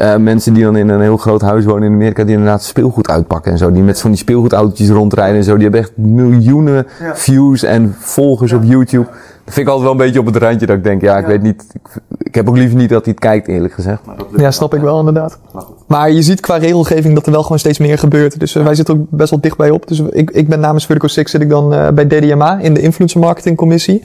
[0.00, 3.08] uh, mensen die dan in een heel groot huis wonen in Amerika, die inderdaad speelgoed
[3.08, 3.72] uitpakken en zo.
[3.72, 5.54] Die met van die speelgoedautootjes rondrijden en zo.
[5.54, 7.16] Die hebben echt miljoenen ja.
[7.16, 8.56] views en volgers ja.
[8.56, 9.06] op YouTube.
[9.44, 11.26] Dat vind ik altijd wel een beetje op het randje dat ik denk, ja, ik
[11.26, 11.64] weet niet.
[11.72, 14.00] Ik, ik, heb ook liever niet dat hij het kijkt, eerlijk gezegd.
[14.36, 15.38] ja, snap ik wel inderdaad.
[15.86, 18.40] Maar je ziet qua regelgeving dat er wel gewoon steeds meer gebeurt.
[18.40, 19.88] Dus uh, wij zitten ook best wel dichtbij op.
[19.88, 22.80] Dus ik, ik ben namens Vertical 6 zit ik dan uh, bij DDMA in de
[22.80, 24.04] Influencer Marketing Commissie.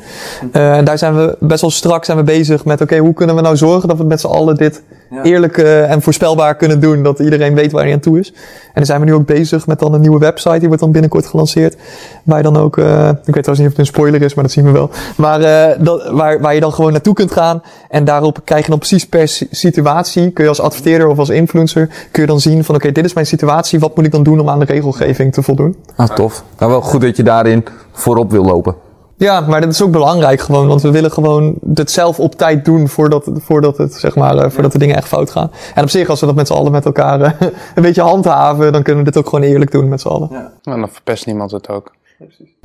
[0.51, 3.13] Uh, en daar zijn we best wel strak zijn we bezig met, oké, okay, hoe
[3.13, 4.83] kunnen we nou zorgen dat we met z'n allen dit
[5.15, 5.23] ja.
[5.23, 7.03] eerlijk uh, en voorspelbaar kunnen doen.
[7.03, 8.31] Dat iedereen weet waar hij aan toe is.
[8.31, 10.59] En dan zijn we nu ook bezig met dan een nieuwe website.
[10.59, 11.75] Die wordt dan binnenkort gelanceerd.
[12.23, 14.43] Waar je dan ook, uh, ik weet trouwens niet of het een spoiler is, maar
[14.43, 14.89] dat zien we wel.
[15.17, 17.61] Maar uh, dat, waar, waar je dan gewoon naartoe kunt gaan.
[17.89, 21.89] En daarop krijg je dan precies per situatie, kun je als adverteerder of als influencer,
[22.11, 23.79] kun je dan zien van oké, okay, dit is mijn situatie.
[23.79, 25.75] Wat moet ik dan doen om aan de regelgeving te voldoen?
[25.95, 26.43] Ah, tof.
[26.59, 28.84] Nou, wel goed dat je daarin voorop wil lopen.
[29.17, 32.65] Ja, maar dat is ook belangrijk gewoon, want we willen gewoon het zelf op tijd
[32.65, 35.51] doen voordat, voordat, het, zeg maar, uh, voordat de dingen echt fout gaan.
[35.75, 37.31] En op zich, als we dat met z'n allen met elkaar uh,
[37.75, 40.27] een beetje handhaven, dan kunnen we dit ook gewoon eerlijk doen met z'n allen.
[40.31, 41.91] Ja, en dan verpest niemand het ook.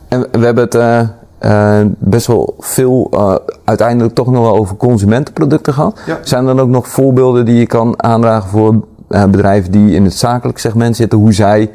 [0.08, 0.74] En we hebben het
[1.44, 3.10] uh, best wel veel
[3.64, 6.00] uiteindelijk toch nog wel over consumentenproducten gehad.
[6.06, 6.18] Ja.
[6.22, 10.14] Zijn er dan ook nog voorbeelden die je kan aandragen voor bedrijven die in het
[10.14, 11.70] zakelijk segment zitten, hoe zij,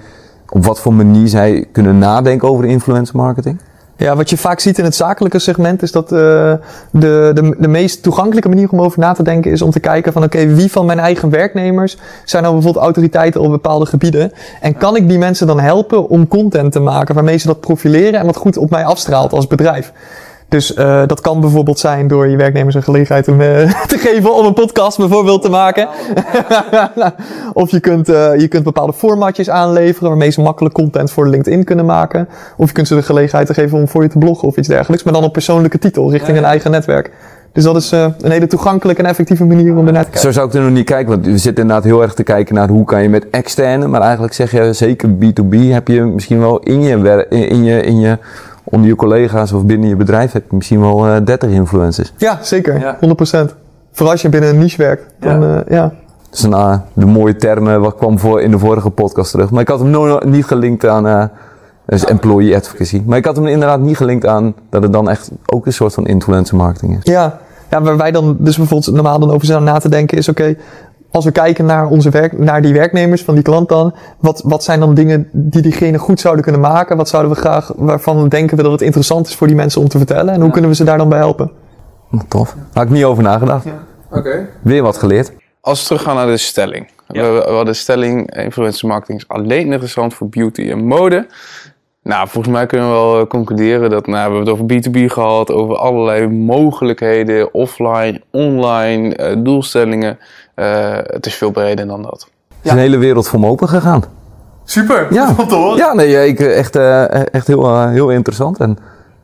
[0.49, 3.59] op wat voor manier zij kunnen nadenken over influencer marketing?
[3.97, 6.19] Ja, wat je vaak ziet in het zakelijke segment is dat uh,
[6.91, 10.13] de, de, de meest toegankelijke manier om over na te denken is om te kijken
[10.13, 14.31] van oké, wie van mijn eigen werknemers zijn nou bijvoorbeeld autoriteiten op bepaalde gebieden
[14.61, 18.19] en kan ik die mensen dan helpen om content te maken waarmee ze dat profileren
[18.19, 19.91] en wat goed op mij afstraalt als bedrijf.
[20.55, 23.47] Dus uh, dat kan bijvoorbeeld zijn door je werknemers een gelegenheid om, uh,
[23.87, 25.87] te geven om een podcast bijvoorbeeld te maken.
[27.53, 31.63] of je kunt, uh, je kunt bepaalde formatjes aanleveren waarmee ze makkelijk content voor LinkedIn
[31.63, 32.27] kunnen maken.
[32.57, 34.67] Of je kunt ze de gelegenheid te geven om voor je te bloggen of iets
[34.67, 35.03] dergelijks.
[35.03, 37.11] Maar dan op persoonlijke titel richting een eigen netwerk.
[37.51, 40.19] Dus dat is een hele toegankelijke en effectieve manier om ernaar te kijken.
[40.19, 42.55] Zo zou ik er nog niet kijken, want we zitten inderdaad heel erg te kijken
[42.55, 46.39] naar hoe kan je met externe, maar eigenlijk zeg je zeker B2B heb je misschien
[46.39, 48.17] wel in je, in je, in je
[48.65, 52.13] onder je collega's of binnen je bedrijf heb je misschien wel uh, 30 influencers.
[52.17, 52.79] Ja, zeker.
[52.79, 52.95] Ja.
[52.95, 52.99] 100%.
[53.91, 55.13] Vooral als je binnen een niche werkt.
[55.19, 55.47] Dan, ja.
[55.47, 55.93] Uh, ja.
[56.29, 59.51] Dat is een, de mooie termen wat kwam voor in de vorige podcast terug.
[59.51, 61.23] Maar ik had hem nog niet gelinkt aan uh,
[61.85, 63.01] dus employee advocacy.
[63.05, 65.93] Maar ik had hem inderdaad niet gelinkt aan dat het dan echt ook een soort
[65.93, 67.11] van influencer marketing is.
[67.11, 67.39] Ja,
[67.69, 70.41] ja waar wij dan dus bijvoorbeeld normaal dan over zijn na te denken is oké,
[70.41, 70.57] okay,
[71.15, 74.63] als we kijken naar, onze werk, naar die werknemers van die klant dan, wat, wat
[74.63, 76.97] zijn dan dingen die diegene goed zouden kunnen maken?
[76.97, 79.87] Wat zouden we graag, waarvan denken we dat het interessant is voor die mensen om
[79.87, 80.33] te vertellen?
[80.33, 81.51] En hoe kunnen we ze daar dan bij helpen?
[82.27, 82.55] Tof.
[82.73, 83.65] Had ik niet over nagedacht.
[84.11, 84.47] Oké.
[84.61, 85.31] Weer wat geleerd.
[85.61, 86.91] Als we teruggaan naar de stelling.
[87.07, 91.27] We, we hadden de stelling, influencer marketing is alleen interessant voor beauty en mode.
[92.05, 95.11] Nou, volgens mij kunnen we wel eh, concluderen dat, nou, we hebben het over B2B
[95.11, 100.17] gehad, over allerlei mogelijkheden, offline, online, eh, doelstellingen.
[100.55, 102.27] Eh, het is veel breder dan dat.
[102.49, 104.03] Er is een hele wereld voor me open gegaan.
[104.63, 105.77] Super, Ja, om te horen.
[105.77, 108.59] ja nee, ik, eh, echt, eh, echt heel, eh, heel interessant.
[108.59, 108.77] En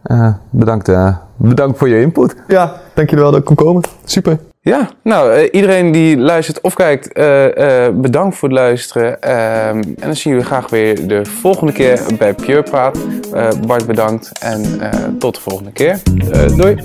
[0.03, 2.35] eh, bedankt, eh, bedankt voor je input.
[2.47, 3.83] Ja, dank jullie wel dat ik kon komen.
[4.05, 4.37] Super.
[4.63, 9.21] Ja, nou, eh, iedereen die luistert of kijkt, eh, eh, bedankt voor het luisteren.
[9.21, 12.97] Ehm, en dan zien we graag weer de volgende keer bij Pure Praat.
[13.33, 15.99] Eh, Bart, bedankt en eh, tot de volgende keer.
[16.31, 16.77] Eh, doei!